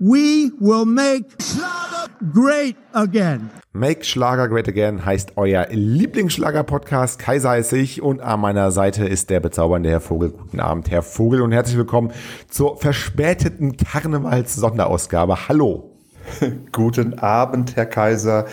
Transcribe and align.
We 0.00 0.52
will 0.60 0.84
make 0.84 1.24
Schlager 1.42 2.08
great 2.32 2.76
again. 2.92 3.50
Make 3.72 4.04
Schlager 4.04 4.46
Great 4.46 4.68
Again 4.68 5.04
heißt 5.04 5.32
euer 5.34 5.66
Lieblingsschlager-Podcast. 5.70 7.18
Kaiser 7.18 7.50
heiße 7.50 7.76
ich 7.76 8.00
und 8.00 8.20
an 8.20 8.38
meiner 8.38 8.70
Seite 8.70 9.06
ist 9.06 9.28
der 9.28 9.40
bezaubernde 9.40 9.90
Herr 9.90 10.00
Vogel. 10.00 10.30
Guten 10.30 10.60
Abend, 10.60 10.88
Herr 10.92 11.02
Vogel 11.02 11.42
und 11.42 11.50
herzlich 11.50 11.76
willkommen 11.76 12.12
zur 12.48 12.76
verspäteten 12.76 13.76
Karnevals-Sonderausgabe. 13.76 15.48
Hallo. 15.48 15.90
Guten 16.72 17.18
Abend, 17.18 17.74
Herr 17.74 17.86
Kaiser. 17.86 18.46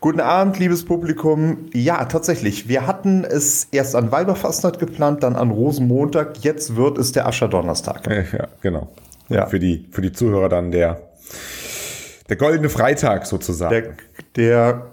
Guten 0.00 0.20
Abend, 0.20 0.58
liebes 0.58 0.84
Publikum. 0.84 1.66
Ja, 1.72 2.06
tatsächlich. 2.06 2.68
Wir 2.68 2.88
hatten 2.88 3.22
es 3.22 3.68
erst 3.70 3.94
an 3.94 4.10
Weiberfastnacht 4.10 4.80
geplant, 4.80 5.22
dann 5.22 5.36
an 5.36 5.52
Rosenmontag. 5.52 6.38
Jetzt 6.42 6.74
wird 6.74 6.98
es 6.98 7.12
der 7.12 7.28
Ascherdonnerstag. 7.28 8.04
Ja, 8.32 8.48
genau. 8.62 8.88
Ja. 9.28 9.46
Für 9.46 9.58
die, 9.58 9.88
für 9.90 10.00
die 10.00 10.12
Zuhörer 10.12 10.48
dann 10.48 10.70
der, 10.70 11.00
der 12.28 12.36
goldene 12.36 12.68
Freitag 12.68 13.26
sozusagen. 13.26 13.70
Der, 13.70 13.94
der 14.36 14.86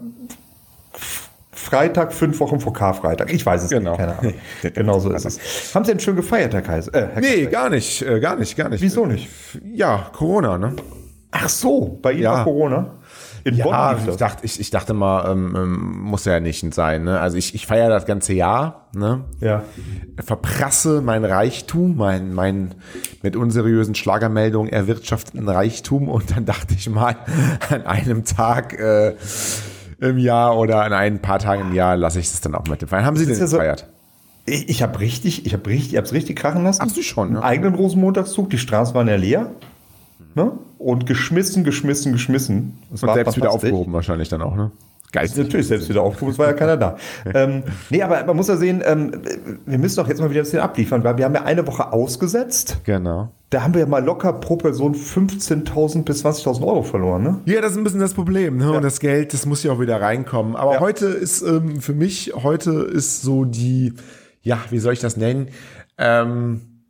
Freitag, 1.51 2.13
fünf 2.13 2.39
Wochen 2.39 2.59
vor 2.59 2.73
Karfreitag. 2.73 3.33
Ich 3.33 3.45
weiß 3.45 3.63
es 3.63 3.69
genau. 3.69 3.91
nicht, 3.91 3.99
keine 3.99 4.19
Ahnung. 4.19 4.33
genau 4.73 4.99
so 4.99 5.11
ist 5.11 5.25
es. 5.25 5.73
Haben 5.73 5.83
Sie 5.83 5.91
denn 5.91 5.99
schön 5.99 6.15
gefeiert, 6.15 6.53
Herr 6.53 6.61
Kaiser? 6.61 6.93
Äh, 6.93 7.07
Herr 7.13 7.21
nee, 7.21 7.35
Kaiser? 7.37 7.49
gar 7.49 7.69
nicht, 7.69 8.01
äh, 8.03 8.19
gar 8.19 8.35
nicht, 8.35 8.55
gar 8.55 8.69
nicht. 8.69 8.81
Wieso 8.81 9.05
nicht? 9.05 9.29
Ja, 9.73 10.09
Corona, 10.13 10.57
ne? 10.57 10.75
Ach 11.37 11.49
so, 11.49 11.99
bei 12.01 12.13
Ihnen 12.13 12.23
Ja. 12.23 12.33
war 12.33 12.43
Corona? 12.45 12.91
In 13.43 13.55
Ja, 13.55 13.91
lief 13.91 13.99
ich 14.01 14.05
das. 14.07 14.17
dachte, 14.17 14.45
ich, 14.45 14.59
ich 14.59 14.69
dachte 14.71 14.93
mal, 14.93 15.29
ähm, 15.31 15.53
ähm, 15.55 15.99
muss 16.01 16.25
ja 16.25 16.39
nicht 16.39 16.73
sein. 16.73 17.03
Ne? 17.03 17.19
Also 17.19 17.37
ich, 17.37 17.53
ich 17.53 17.67
feiere 17.67 17.89
das 17.89 18.05
ganze 18.05 18.33
Jahr, 18.33 18.87
ne? 18.95 19.25
Ja. 19.39 19.63
verprasse 20.23 21.01
mein 21.01 21.23
Reichtum, 21.25 21.95
mein, 21.97 22.33
mein 22.33 22.73
mit 23.21 23.35
unseriösen 23.35 23.93
Schlagermeldungen 23.95 24.71
erwirtschafteten 24.71 25.47
Reichtum 25.47 26.09
und 26.09 26.35
dann 26.35 26.45
dachte 26.45 26.73
ich 26.73 26.89
mal, 26.89 27.17
an 27.69 27.85
einem 27.85 28.23
Tag 28.25 28.73
äh, 28.79 29.13
im 29.99 30.17
Jahr 30.17 30.57
oder 30.57 30.83
an 30.83 30.93
ein 30.93 31.21
paar 31.21 31.39
Tagen 31.39 31.69
im 31.69 31.73
Jahr 31.75 31.97
lasse 31.97 32.19
ich 32.19 32.25
es 32.27 32.41
dann 32.41 32.55
auch 32.55 32.67
mit 32.67 32.81
dem 32.81 32.87
Feiern. 32.87 33.05
Haben 33.05 33.17
Sie 33.17 33.25
Das 33.27 33.37
denn 33.37 33.45
ist 33.45 33.51
ja 33.51 33.57
so- 33.57 33.57
gefeiert? 33.57 33.87
Ich, 34.47 34.69
ich 34.69 34.83
habe 34.83 34.99
richtig, 34.99 35.45
ich 35.45 35.53
habe 35.53 35.67
richtig, 35.69 35.91
ich 35.93 35.97
habe 35.97 36.05
es 36.07 36.13
richtig 36.13 36.35
krachen 36.37 36.63
lassen. 36.63 36.81
Ach 36.83 36.89
so, 36.89 37.01
schon, 37.01 37.31
ne? 37.33 37.37
Einen 37.39 37.43
eigenen 37.45 37.75
Rosenmontagszug, 37.75 38.49
die 38.51 38.59
Straßen 38.59 38.93
waren 38.95 39.07
ja 39.07 39.15
leer. 39.15 39.51
Ne? 40.35 40.51
Und 40.77 41.05
geschmissen, 41.05 41.63
geschmissen, 41.63 42.11
geschmissen. 42.11 42.77
Es 42.93 43.01
Und 43.01 43.07
war 43.07 43.15
selbst 43.15 43.37
wieder 43.37 43.51
aufgehoben 43.51 43.93
wahrscheinlich 43.93 44.29
dann 44.29 44.41
auch, 44.41 44.55
ne? 44.55 44.71
Geil. 45.11 45.29
Natürlich 45.37 45.67
selbst 45.67 45.87
wieder 45.87 46.01
aufgehoben, 46.01 46.33
es 46.33 46.39
war 46.39 46.47
ja 46.47 46.53
keiner 46.53 46.75
da. 46.75 46.97
ähm, 47.33 47.63
nee, 47.89 48.01
aber 48.01 48.21
man 48.25 48.35
muss 48.35 48.49
ja 48.49 48.57
sehen, 48.57 48.83
ähm, 48.85 49.13
wir 49.65 49.77
müssen 49.77 49.95
doch 49.95 50.09
jetzt 50.09 50.19
mal 50.19 50.29
wieder 50.29 50.41
ein 50.41 50.43
bisschen 50.43 50.59
abliefern, 50.59 51.05
weil 51.05 51.17
wir 51.17 51.23
haben 51.23 51.33
ja 51.33 51.43
eine 51.43 51.65
Woche 51.65 51.93
ausgesetzt. 51.93 52.79
Genau. 52.83 53.29
Da 53.49 53.63
haben 53.63 53.73
wir 53.73 53.81
ja 53.81 53.87
mal 53.87 54.03
locker 54.03 54.33
pro 54.33 54.57
Person 54.57 54.93
15.000 54.93 56.03
bis 56.03 56.25
20.000 56.25 56.65
Euro 56.67 56.83
verloren. 56.83 57.23
Ne? 57.23 57.39
Ja, 57.45 57.61
das 57.61 57.71
ist 57.71 57.77
ein 57.77 57.85
bisschen 57.85 58.01
das 58.01 58.13
Problem. 58.13 58.57
Ne? 58.57 58.73
Und 58.73 58.83
das 58.83 58.99
Geld, 58.99 59.33
das 59.33 59.45
muss 59.45 59.63
ja 59.63 59.71
auch 59.71 59.79
wieder 59.79 60.01
reinkommen. 60.01 60.57
Aber 60.57 60.73
Ja. 60.73 60.79
heute 60.81 61.05
ist 61.05 61.43
ähm, 61.43 61.79
für 61.79 61.93
mich, 61.93 62.33
heute 62.35 62.71
ist 62.71 63.21
so 63.21 63.45
die, 63.45 63.93
ja, 64.41 64.59
wie 64.69 64.79
soll 64.79 64.91
ich 64.91 64.99
das 64.99 65.15
nennen? 65.15 65.47
Ähm, 65.97 66.83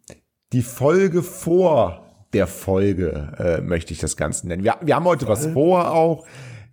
die 0.52 0.64
Folge 0.64 1.22
vor 1.22 2.05
der 2.36 2.48
Folge, 2.48 3.30
äh, 3.40 3.62
möchte 3.62 3.94
ich 3.94 4.00
das 4.00 4.18
Ganze 4.18 4.48
nennen. 4.48 4.64
Wir, 4.64 4.76
wir 4.82 4.96
haben 4.96 5.06
heute 5.06 5.28
was 5.28 5.48
vor 5.48 5.92
auch. 5.92 6.26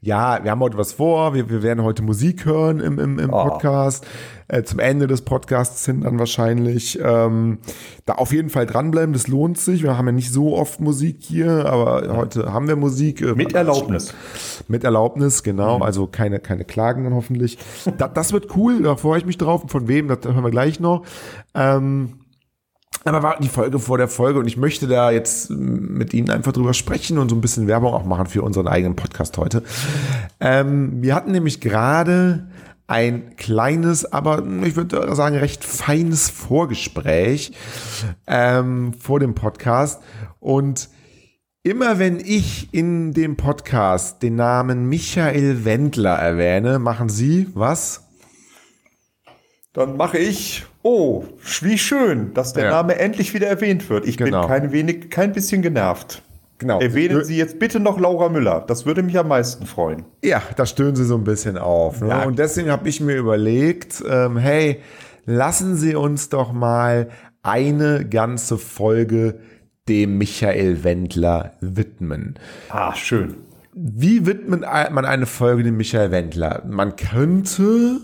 Ja, 0.04 0.42
wir 0.42 0.50
haben 0.50 0.58
heute 0.58 0.76
was 0.76 0.94
vor. 0.94 1.32
Wir, 1.32 1.48
wir 1.48 1.62
werden 1.62 1.84
heute 1.84 2.02
Musik 2.02 2.44
hören 2.44 2.80
im, 2.80 2.98
im, 2.98 3.20
im 3.20 3.32
Oh. 3.32 3.44
Podcast. 3.44 4.04
Äh, 4.48 4.64
zum 4.64 4.80
Ende 4.80 5.06
des 5.06 5.22
Podcasts 5.22 5.86
hin 5.86 6.00
dann 6.00 6.18
wahrscheinlich. 6.18 6.98
Ähm, 7.00 7.58
da 8.04 8.14
auf 8.14 8.32
jeden 8.32 8.50
Fall 8.50 8.66
dranbleiben, 8.66 9.12
das 9.12 9.28
lohnt 9.28 9.58
sich. 9.58 9.84
Wir 9.84 9.96
haben 9.96 10.06
ja 10.06 10.12
nicht 10.12 10.32
so 10.32 10.56
oft 10.58 10.80
Musik 10.80 11.18
hier, 11.20 11.66
aber 11.66 12.16
heute 12.16 12.52
haben 12.52 12.66
wir 12.66 12.74
Musik. 12.74 13.20
Äh, 13.22 13.34
Mit 13.36 13.54
Erlaubnis. 13.54 14.12
mit 14.66 14.82
Erlaubnis, 14.82 15.44
genau. 15.44 15.78
Also 15.78 16.08
keine, 16.08 16.40
keine 16.40 16.64
Klagen 16.64 17.04
dann 17.04 17.14
hoffentlich. 17.14 17.56
Da, 17.96 18.08
das 18.08 18.32
wird 18.32 18.56
cool, 18.56 18.82
da 18.82 18.96
freue 18.96 19.18
ich 19.20 19.24
mich 19.24 19.38
drauf. 19.38 19.62
Von 19.68 19.86
wem, 19.86 20.08
das 20.08 20.18
hören 20.24 20.42
wir 20.42 20.50
gleich 20.50 20.80
noch. 20.80 21.04
Ähm, 21.54 22.14
aber 23.04 23.22
war 23.22 23.38
die 23.40 23.48
Folge 23.48 23.78
vor 23.78 23.98
der 23.98 24.08
Folge 24.08 24.38
und 24.38 24.46
ich 24.46 24.56
möchte 24.56 24.86
da 24.86 25.10
jetzt 25.10 25.50
mit 25.50 26.14
Ihnen 26.14 26.30
einfach 26.30 26.52
drüber 26.52 26.74
sprechen 26.74 27.18
und 27.18 27.28
so 27.28 27.36
ein 27.36 27.40
bisschen 27.40 27.66
Werbung 27.66 27.94
auch 27.94 28.04
machen 28.04 28.26
für 28.26 28.42
unseren 28.42 28.68
eigenen 28.68 28.96
Podcast 28.96 29.38
heute. 29.38 29.62
Ähm, 30.40 31.02
wir 31.02 31.14
hatten 31.14 31.32
nämlich 31.32 31.60
gerade 31.60 32.48
ein 32.86 33.36
kleines, 33.36 34.12
aber 34.12 34.44
ich 34.64 34.76
würde 34.76 35.14
sagen 35.14 35.36
recht 35.36 35.64
feines 35.64 36.30
Vorgespräch 36.30 37.52
ähm, 38.26 38.92
vor 38.94 39.20
dem 39.20 39.34
Podcast 39.34 40.02
und 40.40 40.88
Immer 41.64 42.00
wenn 42.00 42.18
ich 42.18 42.74
in 42.74 43.12
dem 43.12 43.36
Podcast 43.36 44.20
den 44.24 44.34
Namen 44.34 44.88
Michael 44.88 45.64
Wendler 45.64 46.16
erwähne, 46.16 46.80
machen 46.80 47.08
Sie 47.08 47.46
was? 47.54 48.01
Dann 49.72 49.96
mache 49.96 50.18
ich, 50.18 50.66
oh, 50.82 51.24
wie 51.62 51.78
schön, 51.78 52.34
dass 52.34 52.52
der 52.52 52.64
Ja. 52.64 52.70
Name 52.70 52.96
endlich 52.98 53.32
wieder 53.32 53.46
erwähnt 53.46 53.88
wird. 53.88 54.06
Ich 54.06 54.18
Genau. 54.18 54.40
bin 54.40 54.48
kein, 54.48 54.72
wenig, 54.72 55.10
kein 55.10 55.32
bisschen 55.32 55.62
genervt. 55.62 56.22
Genau. 56.58 56.78
Erwähnen 56.80 57.24
Sie 57.24 57.36
jetzt 57.36 57.58
bitte 57.58 57.80
noch 57.80 57.98
Laura 57.98 58.28
Müller. 58.28 58.62
Das 58.66 58.86
würde 58.86 59.02
mich 59.02 59.18
am 59.18 59.28
meisten 59.28 59.66
freuen. 59.66 60.04
Ja, 60.22 60.42
da 60.56 60.64
stöhnen 60.66 60.94
Sie 60.94 61.04
so 61.04 61.16
ein 61.16 61.24
bisschen 61.24 61.58
auf. 61.58 62.00
Ne? 62.00 62.08
Ja. 62.08 62.22
Und 62.24 62.38
deswegen 62.38 62.70
habe 62.70 62.88
ich 62.88 63.00
mir 63.00 63.16
überlegt, 63.16 64.02
ähm, 64.08 64.36
hey, 64.36 64.80
lassen 65.24 65.74
Sie 65.76 65.96
uns 65.96 66.28
doch 66.28 66.52
mal 66.52 67.08
eine 67.42 68.06
ganze 68.08 68.58
Folge 68.58 69.40
dem 69.88 70.18
Michael 70.18 70.84
Wendler 70.84 71.54
widmen. 71.60 72.38
Ah, 72.68 72.94
schön. 72.94 73.34
Wie 73.74 74.26
widmet 74.26 74.60
man 74.60 75.04
eine 75.04 75.26
Folge 75.26 75.64
dem 75.64 75.76
Michael 75.78 76.12
Wendler? 76.12 76.62
Man 76.68 76.94
könnte 76.94 77.98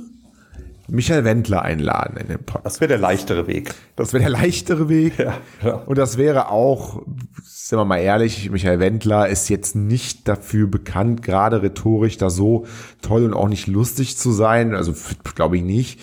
Michael 0.91 1.25
Wendler 1.25 1.63
einladen 1.63 2.17
in 2.17 2.29
den 2.29 2.39
Podcast. 2.39 2.65
Das 2.67 2.81
wäre 2.81 2.89
der 2.89 2.99
leichtere 2.99 3.47
Weg. 3.47 3.75
Das 3.97 4.13
wäre 4.15 4.23
der 4.23 4.31
leichtere 4.31 4.89
Weg. 4.89 5.19
Ja, 5.19 5.35
ja. 5.63 5.75
Und 5.75 5.99
das 5.99 6.17
wäre 6.17 6.51
auch, 6.51 7.03
sind 7.43 7.79
wir 7.79 7.85
mal 7.85 7.99
ehrlich, 7.99 8.51
Michael 8.51 8.81
Wendler 8.81 9.29
ist 9.29 9.49
jetzt 9.51 9.77
nicht 9.77 10.27
dafür 10.29 10.67
bekannt, 10.67 11.23
gerade 11.23 11.61
rhetorisch 11.63 12.17
da 12.17 12.31
so 12.31 12.67
toll 13.03 13.25
und 13.25 13.35
auch 13.35 13.49
nicht 13.49 13.67
lustig 13.67 14.17
zu 14.17 14.33
sein. 14.33 14.75
Also 14.75 14.95
glaube 15.35 15.59
ich 15.59 15.63
nicht. 15.63 16.01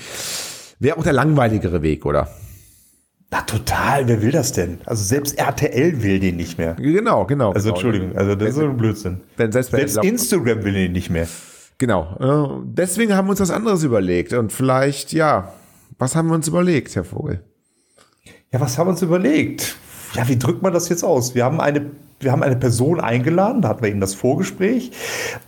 Wäre 0.80 0.98
auch 0.98 1.04
der 1.04 1.14
langweiligere 1.14 1.82
Weg, 1.82 2.06
oder? 2.06 2.28
Na 3.32 3.42
total, 3.42 4.08
wer 4.08 4.22
will 4.22 4.32
das 4.32 4.52
denn? 4.54 4.78
Also 4.86 5.04
selbst 5.04 5.38
RTL 5.40 6.04
will 6.04 6.20
den 6.20 6.36
nicht 6.36 6.60
mehr. 6.60 6.76
Genau, 6.76 7.26
genau. 7.26 7.54
Also 7.54 7.70
genau. 7.70 7.76
Entschuldigung, 7.76 8.16
also 8.16 8.36
das 8.36 8.50
ist 8.50 8.56
so 8.56 8.66
ein 8.66 8.78
Blödsinn. 8.78 9.22
Wenn 9.36 9.52
selbst, 9.52 9.74
wenn- 9.74 9.88
Selbst 9.88 10.04
Instagram 10.08 10.64
will 10.64 10.74
den 10.74 10.92
nicht 10.92 11.10
mehr. 11.10 11.28
Genau. 11.78 12.16
äh, 12.20 12.62
Deswegen 12.66 13.16
haben 13.16 13.28
wir 13.28 13.32
uns 13.32 13.40
was 13.40 13.52
anderes 13.52 13.84
überlegt. 13.84 14.34
Und 14.34 14.52
vielleicht, 14.54 15.14
ja, 15.14 15.54
was 15.98 16.16
haben 16.16 16.28
wir 16.30 16.36
uns 16.36 16.48
überlegt, 16.48 16.96
Herr 16.96 17.04
Vogel? 17.04 17.42
Ja, 18.52 18.62
was 18.62 18.78
haben 18.78 18.88
wir 18.88 18.92
uns 18.92 19.02
überlegt? 19.02 19.76
Ja, 20.14 20.28
wie 20.30 20.38
drückt 20.38 20.62
man 20.62 20.72
das 20.74 20.88
jetzt 20.90 21.04
aus? 21.04 21.36
Wir 21.36 21.44
haben 21.44 21.60
eine, 21.60 21.92
wir 22.22 22.32
haben 22.32 22.44
eine 22.44 22.56
Person 22.56 23.02
eingeladen, 23.02 23.62
da 23.62 23.70
hatten 23.70 23.82
wir 23.82 23.90
eben 23.90 24.00
das 24.00 24.14
Vorgespräch, 24.16 24.92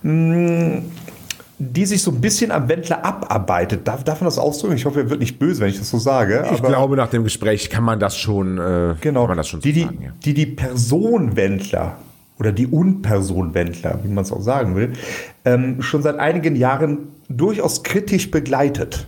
mh, 0.02 0.82
die 1.58 1.86
sich 1.86 2.02
so 2.02 2.10
ein 2.10 2.20
bisschen 2.20 2.50
am 2.52 2.68
Wendler 2.68 3.04
abarbeitet. 3.04 3.88
Darf, 3.88 4.04
darf 4.04 4.20
man 4.20 4.26
das 4.26 4.38
ausdrücken? 4.38 4.76
Ich 4.76 4.84
hoffe, 4.84 5.00
er 5.00 5.10
wird 5.10 5.20
nicht 5.20 5.38
böse, 5.38 5.60
wenn 5.62 5.70
ich 5.70 5.78
das 5.78 5.88
so 5.90 5.98
sage. 5.98 6.46
Ich 6.52 6.62
glaube, 6.62 6.96
nach 6.96 7.08
dem 7.08 7.24
Gespräch 7.24 7.70
kann 7.70 7.82
man 7.82 7.98
das 7.98 8.16
schon, 8.16 8.58
äh, 8.58 8.94
Genau. 9.00 9.22
kann 9.22 9.28
man 9.30 9.36
das 9.38 9.48
schon 9.48 9.60
die, 9.60 9.70
so 9.70 9.74
die, 9.74 9.84
sagen, 9.84 10.02
ja. 10.02 10.10
die 10.24 10.34
die 10.34 10.46
Person 10.46 11.34
Wendler 11.34 11.96
oder 12.38 12.52
die 12.52 12.66
Unperson 12.66 13.54
Wendler, 13.54 14.00
wie 14.02 14.08
man 14.08 14.24
es 14.24 14.32
auch 14.32 14.42
sagen 14.42 14.76
will, 14.76 14.92
ähm, 15.44 15.82
schon 15.82 16.02
seit 16.02 16.18
einigen 16.18 16.56
Jahren 16.56 17.08
durchaus 17.28 17.82
kritisch 17.82 18.30
begleitet. 18.30 19.06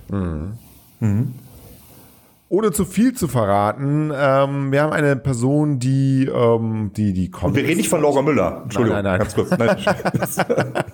Ohne 2.52 2.72
zu 2.72 2.84
viel 2.84 3.12
zu 3.12 3.28
verraten, 3.28 4.10
ähm, 4.12 4.72
wir 4.72 4.82
haben 4.82 4.92
eine 4.92 5.14
Person, 5.14 5.78
die 5.78 6.26
ähm, 6.26 6.90
die 6.96 7.12
die 7.12 7.26
Und 7.26 7.30
Comics, 7.30 7.56
wir 7.56 7.64
reden 7.64 7.76
nicht 7.76 7.88
von 7.88 8.02
Laura 8.02 8.22
Müller. 8.22 8.62
Entschuldigung, 8.64 9.02
nein, 9.02 9.04
nein. 9.04 9.18
ganz 9.20 9.34
kurz. 9.36 9.50
Nein. 9.56 9.76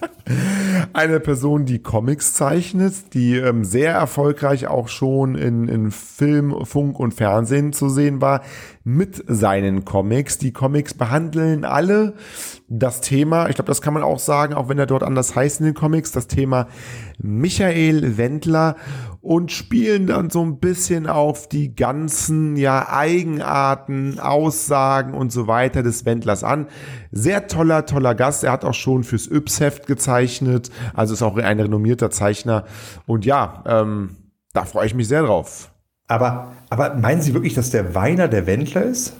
eine 0.92 1.18
Person, 1.18 1.64
die 1.64 1.78
Comics 1.78 2.34
zeichnet, 2.34 3.14
die 3.14 3.36
ähm, 3.36 3.64
sehr 3.64 3.92
erfolgreich 3.92 4.66
auch 4.66 4.88
schon 4.88 5.34
in, 5.34 5.66
in 5.68 5.90
Film, 5.92 6.54
Funk 6.66 7.00
und 7.00 7.14
Fernsehen 7.14 7.72
zu 7.72 7.88
sehen 7.88 8.20
war 8.20 8.42
mit 8.86 9.24
seinen 9.26 9.84
Comics. 9.84 10.38
Die 10.38 10.52
Comics 10.52 10.94
behandeln 10.94 11.64
alle 11.64 12.14
das 12.68 13.00
Thema, 13.00 13.48
ich 13.48 13.56
glaube, 13.56 13.66
das 13.66 13.82
kann 13.82 13.92
man 13.92 14.04
auch 14.04 14.20
sagen, 14.20 14.54
auch 14.54 14.68
wenn 14.68 14.78
er 14.78 14.86
dort 14.86 15.02
anders 15.02 15.34
heißt 15.34 15.58
in 15.58 15.66
den 15.66 15.74
Comics, 15.74 16.12
das 16.12 16.28
Thema 16.28 16.68
Michael 17.18 18.16
Wendler 18.16 18.76
und 19.20 19.50
spielen 19.50 20.06
dann 20.06 20.30
so 20.30 20.40
ein 20.44 20.60
bisschen 20.60 21.08
auf 21.08 21.48
die 21.48 21.74
ganzen 21.74 22.54
ja 22.54 22.88
Eigenarten, 22.88 24.20
Aussagen 24.20 25.14
und 25.14 25.32
so 25.32 25.48
weiter 25.48 25.82
des 25.82 26.04
Wendlers 26.04 26.44
an. 26.44 26.68
Sehr 27.10 27.48
toller, 27.48 27.86
toller 27.86 28.14
Gast. 28.14 28.44
Er 28.44 28.52
hat 28.52 28.64
auch 28.64 28.74
schon 28.74 29.02
fürs 29.02 29.26
Yps-Heft 29.26 29.88
gezeichnet, 29.88 30.70
also 30.94 31.12
ist 31.12 31.22
auch 31.22 31.36
ein 31.36 31.58
renommierter 31.58 32.12
Zeichner. 32.12 32.64
Und 33.04 33.26
ja, 33.26 33.64
ähm, 33.66 34.10
da 34.52 34.64
freue 34.64 34.86
ich 34.86 34.94
mich 34.94 35.08
sehr 35.08 35.24
drauf. 35.24 35.72
Aber, 36.08 36.52
aber 36.70 36.94
meinen 36.94 37.22
Sie 37.22 37.34
wirklich, 37.34 37.54
dass 37.54 37.70
der 37.70 37.94
Weiner 37.94 38.28
der 38.28 38.46
Wendler 38.46 38.82
ist? 38.82 39.14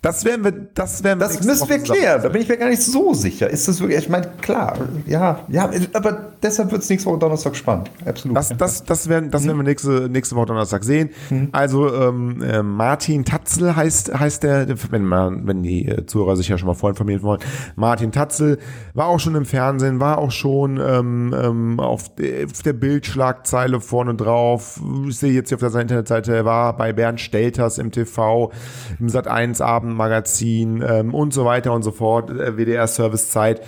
Das 0.00 0.24
werden 0.24 0.44
wir, 0.44 0.52
das 0.52 1.02
werden 1.02 1.18
wir. 1.18 1.26
Das 1.26 1.42
müssen 1.42 1.68
wir 1.68 1.78
klären. 1.80 2.22
Da 2.22 2.28
bin 2.28 2.42
ich 2.42 2.48
mir 2.48 2.56
gar 2.56 2.68
nicht 2.68 2.82
so 2.82 3.14
sicher. 3.14 3.50
Ist 3.50 3.66
das 3.66 3.80
wirklich? 3.80 3.98
Ich 3.98 4.08
meine, 4.08 4.28
klar, 4.40 4.76
ja, 5.06 5.40
ja, 5.48 5.68
aber 5.92 6.34
deshalb 6.40 6.70
wird 6.70 6.82
es 6.82 6.88
nächste 6.88 7.10
Woche 7.10 7.18
Donnerstag 7.18 7.56
spannend. 7.56 7.90
Absolut. 8.06 8.36
Das, 8.36 8.56
das, 8.56 8.84
das 8.84 9.08
werden, 9.08 9.32
das 9.32 9.44
werden 9.44 9.56
wir 9.56 9.64
nächste, 9.64 10.08
nächste 10.08 10.36
Woche 10.36 10.46
Donnerstag 10.46 10.84
sehen. 10.84 11.10
Also 11.50 11.92
ähm, 11.92 12.42
äh, 12.42 12.62
Martin 12.62 13.24
Tatzel 13.24 13.74
heißt, 13.74 14.16
heißt 14.16 14.44
der, 14.44 14.68
wenn 14.90 15.04
man, 15.04 15.48
wenn 15.48 15.64
die 15.64 15.86
äh, 15.86 16.06
Zuhörer 16.06 16.36
sich 16.36 16.48
ja 16.48 16.58
schon 16.58 16.68
mal 16.68 16.74
vorinformieren 16.74 17.22
wollen. 17.22 17.40
Martin 17.74 18.12
Tatzel 18.12 18.58
war 18.94 19.08
auch 19.08 19.18
schon 19.18 19.34
im 19.34 19.46
Fernsehen, 19.46 19.98
war 19.98 20.18
auch 20.18 20.30
schon 20.30 20.78
ähm, 20.78 21.34
ähm, 21.36 21.80
auf, 21.80 22.14
der, 22.14 22.46
auf 22.46 22.62
der 22.62 22.72
Bildschlagzeile 22.72 23.80
vorne 23.80 24.14
drauf. 24.14 24.80
Ich 25.08 25.18
sehe 25.18 25.32
jetzt 25.32 25.48
hier 25.48 25.56
auf 25.60 25.72
der 25.72 25.80
Internetseite, 25.80 26.36
er 26.36 26.44
war 26.44 26.76
bei 26.76 26.92
Bernd 26.92 27.20
Stelters 27.20 27.78
im 27.78 27.90
TV, 27.90 28.52
im 29.00 29.08
Sat 29.08 29.26
1 29.26 29.60
Abendmagazin 29.88 30.84
ähm, 30.86 31.14
und 31.14 31.32
so 31.32 31.44
weiter 31.44 31.72
und 31.72 31.82
so 31.82 31.90
fort, 31.90 32.30
äh, 32.30 32.56
WDR-Servicezeit 32.56 33.62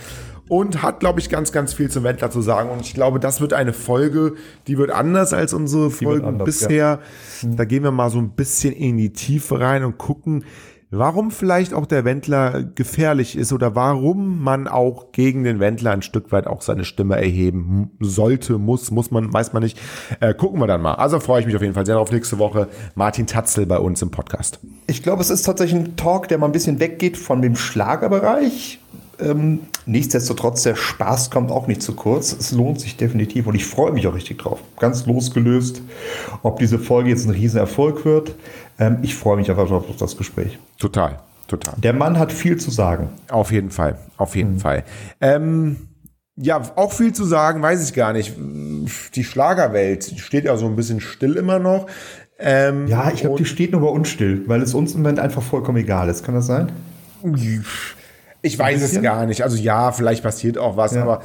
und 0.51 0.83
hat, 0.83 0.99
glaube 0.99 1.21
ich, 1.21 1.31
ganz, 1.31 1.53
ganz 1.53 1.75
viel 1.75 1.91
zum 1.91 2.03
Wendler 2.03 2.31
zu 2.31 2.43
sagen. 2.43 2.71
Und 2.71 2.81
ich 2.81 2.93
glaube, 2.93 3.21
das 3.21 3.41
wird 3.41 3.53
eine 3.53 3.73
Folge, 3.73 4.35
die 4.67 4.79
wird 4.79 4.91
anders 4.91 5.33
als 5.33 5.55
unsere 5.55 5.91
Folgen 5.91 6.27
anders, 6.27 6.45
bisher. 6.45 6.99
Da 7.45 7.65
gehen 7.65 7.85
wir 7.85 7.93
mal 7.93 8.11
so 8.11 8.19
ein 8.19 8.31
bisschen 8.31 8.73
in 8.73 8.97
die 8.97 9.13
Tiefe 9.13 9.61
rein 9.61 9.85
und 9.85 9.97
gucken, 9.97 10.45
warum 10.91 11.31
vielleicht 11.31 11.73
auch 11.73 11.87
der 11.87 12.05
Wendler 12.05 12.63
gefährlich 12.63 13.37
ist 13.37 13.53
oder 13.53 13.75
warum 13.75 14.43
man 14.43 14.69
auch 14.69 15.13
gegen 15.13 15.45
den 15.45 15.61
Wendler 15.61 15.93
ein 15.93 16.03
Stück 16.03 16.33
weit 16.33 16.47
auch 16.47 16.63
seine 16.63 16.85
Stimme 16.85 17.17
erheben 17.17 17.93
sollte, 18.01 18.59
muss, 18.59 18.91
muss 18.91 19.11
man, 19.11 19.33
weiß 19.33 19.53
man 19.53 19.63
nicht. 19.63 19.79
Äh, 20.21 20.35
gucken 20.35 20.61
wir 20.61 20.67
dann 20.67 20.83
mal. 20.83 20.95
Also 20.95 21.21
freue 21.21 21.41
ich 21.41 21.47
mich 21.47 21.57
auf 21.57 21.63
jeden 21.63 21.75
Fall 21.75 21.87
sehr 21.87 21.95
darauf 21.95 22.11
nächste 22.11 22.39
Woche. 22.39 22.69
Martin 22.95 23.27
Tatzel 23.27 23.67
bei 23.67 23.79
uns 23.79 24.03
im 24.03 24.11
Podcast. 24.11 24.61
Ich 24.87 25.03
glaube, 25.03 25.23
es 25.23 25.31
ist 25.31 25.43
tatsächlich 25.43 25.81
ein 25.81 25.97
Talk, 25.97 26.29
der 26.29 26.39
mal 26.39 26.47
ein 26.47 26.53
bisschen 26.53 26.81
weggeht 26.81 27.17
von 27.17 27.43
dem 27.43 27.57
Schlagerbereich. 27.57 28.81
Ähm, 29.23 29.61
nichtsdestotrotz, 29.87 30.63
der 30.63 30.77
Spaß 30.77 31.31
kommt 31.31 31.51
auch 31.51 31.67
nicht 31.67 31.83
zu 31.83 31.95
kurz. 31.95 32.33
Es 32.33 32.53
lohnt 32.53 32.81
sich 32.81 32.97
definitiv 32.97 33.47
und 33.47 33.55
ich 33.55 33.67
freue 33.67 33.93
mich 33.93 34.07
auch 34.07 34.15
richtig 34.15 34.39
drauf. 34.39 34.61
Ganz 34.79 35.07
losgelöst, 35.07 35.83
ob 36.43 36.59
diese 36.59 36.79
Folge 36.79 37.11
jetzt 37.11 37.27
ein 37.27 37.31
Riesenerfolg 37.31 38.05
wird. 38.05 38.35
Ähm, 38.79 38.99
ich 39.03 39.15
freue 39.15 39.37
mich 39.37 39.51
einfach 39.51 39.71
auf 39.71 39.85
das 39.99 40.17
Gespräch. 40.17 40.59
Total, 40.79 41.19
total. 41.49 41.75
Der 41.79 41.93
Mann 41.93 42.19
hat 42.19 42.33
viel 42.33 42.57
zu 42.57 42.71
sagen. 42.71 43.11
Auf 43.29 43.53
jeden 43.53 43.71
Fall, 43.71 43.99
auf 44.17 44.37
jeden 44.37 44.59
Fall. 44.59 44.85
Ähm, 45.21 45.77
ja, 46.37 46.63
auch 46.77 46.93
viel 46.93 47.13
zu 47.13 47.25
sagen, 47.25 47.61
weiß 47.61 47.87
ich 47.87 47.95
gar 47.95 48.13
nicht. 48.15 48.35
Die 49.15 49.25
Schlagerwelt 49.25 50.15
steht 50.19 50.45
ja 50.45 50.57
so 50.57 50.67
ein 50.67 50.77
bisschen 50.77 51.01
still 51.01 51.35
immer 51.35 51.59
noch. 51.59 51.87
Ähm, 52.39 52.87
Ja, 52.89 53.11
ich 53.13 53.21
glaube, 53.21 53.37
die 53.37 53.45
steht 53.45 53.73
nur 53.73 53.83
bei 53.83 53.89
uns 53.89 54.09
still, 54.09 54.45
weil 54.47 54.63
es 54.63 54.73
uns 54.73 54.95
im 54.95 55.03
Moment 55.03 55.19
einfach 55.19 55.43
vollkommen 55.43 55.77
egal 55.77 56.09
ist. 56.09 56.25
Kann 56.25 56.35
das 56.35 56.47
sein? 56.47 56.73
Ich 58.43 58.59
weiß 58.59 58.81
es 58.83 59.03
gar 59.03 59.27
nicht. 59.27 59.43
Also 59.43 59.57
ja, 59.57 59.93
vielleicht 59.93 60.23
passiert 60.23 60.57
auch 60.59 60.77
was, 60.77 60.95
Ja. 60.95 61.03
aber 61.03 61.23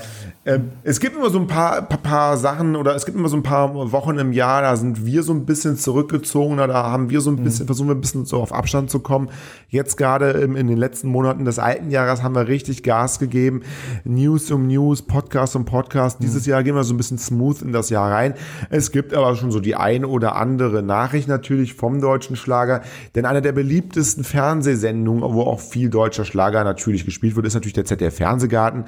es 0.83 1.00
gibt 1.00 1.15
immer 1.15 1.31
so 1.31 1.39
ein 1.39 1.47
paar, 1.47 1.81
paar, 1.81 1.97
paar 1.97 2.38
Sachen 2.38 2.75
oder 2.75 2.95
es 2.95 3.07
gibt 3.07 3.18
immer 3.18 3.30
so 3.30 3.36
ein 3.36 3.42
paar 3.42 3.74
Wochen 3.92 4.19
im 4.19 4.31
Jahr, 4.31 4.62
da 4.62 4.75
sind 4.75 5.03
wir 5.03 5.24
so 5.24 5.33
ein 5.33 5.44
bisschen 5.44 5.75
zurückgezogener, 5.75 6.68
da 6.68 6.83
haben 6.92 7.09
wir 7.09 7.19
so 7.21 7.31
ein 7.31 7.38
bisschen, 7.44 7.65
versuchen 7.65 7.88
wir 7.88 7.95
ein 7.95 8.01
bisschen 8.01 8.25
so 8.25 8.39
auf 8.39 8.53
Abstand 8.53 8.92
zu 8.92 9.00
kommen. 9.00 9.30
Jetzt 9.69 9.97
gerade 9.97 10.30
im, 10.30 10.56
in 10.56 10.68
den 10.68 10.77
letzten 10.77 11.09
Monaten 11.09 11.45
des 11.45 11.57
alten 11.57 11.89
Jahres 11.89 12.21
haben 12.21 12.36
wir 12.36 12.47
richtig 12.47 12.83
Gas 12.83 13.18
gegeben. 13.18 13.63
News 14.03 14.51
um 14.51 14.68
News, 14.68 15.01
Podcast 15.01 15.56
um 15.56 15.65
Podcast. 15.65 16.19
Dieses 16.21 16.45
Jahr 16.45 16.62
gehen 16.62 16.75
wir 16.75 16.83
so 16.83 16.94
ein 16.94 16.97
bisschen 16.97 17.18
smooth 17.18 17.63
in 17.63 17.71
das 17.71 17.89
Jahr 17.89 18.12
rein. 18.12 18.36
Es 18.69 18.92
gibt 18.92 19.15
aber 19.15 19.36
schon 19.36 19.50
so 19.50 19.59
die 19.59 19.75
eine 19.75 20.07
oder 20.07 20.36
andere 20.36 20.83
Nachricht 20.83 21.27
natürlich 21.27 21.74
vom 21.74 22.01
deutschen 22.01 22.36
Schlager, 22.36 22.81
denn 23.15 23.25
eine 23.25 23.42
der 23.42 23.51
beliebtesten 23.51 24.24
Fernsehsendungen, 24.24 25.24
wo 25.24 25.42
auch 25.42 25.59
viel 25.59 25.89
deutscher 25.89 26.24
Schlager 26.24 26.63
natürlich 26.63 27.03
gespielt 27.03 27.36
wird, 27.36 27.47
ist 27.47 27.56
natürlich 27.56 27.74
der 27.74 27.86
ZDF 27.86 28.18
Fernsehgarten. 28.18 28.86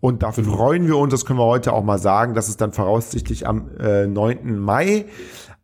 Und 0.00 0.24
da 0.24 0.32
freuen 0.32 0.88
wir 0.88 0.95
uns, 0.98 1.12
das 1.12 1.24
können 1.24 1.38
wir 1.38 1.46
heute 1.46 1.72
auch 1.72 1.84
mal 1.84 1.98
sagen, 1.98 2.34
dass 2.34 2.48
es 2.48 2.56
dann 2.56 2.72
voraussichtlich 2.72 3.46
am 3.46 3.70
äh, 3.78 4.06
9. 4.06 4.58
Mai 4.58 5.06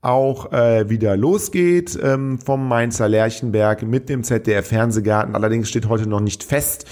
auch 0.02 0.52
äh, 0.52 0.90
wieder 0.90 1.16
losgeht 1.16 1.98
ähm, 2.02 2.38
vom 2.38 2.66
Mainzer 2.66 3.08
Lerchenberg 3.08 3.82
mit 3.82 4.08
dem 4.08 4.24
ZDF 4.24 4.66
Fernsehgarten. 4.66 5.36
Allerdings 5.36 5.68
steht 5.68 5.88
heute 5.88 6.08
noch 6.08 6.20
nicht 6.20 6.42
fest, 6.42 6.86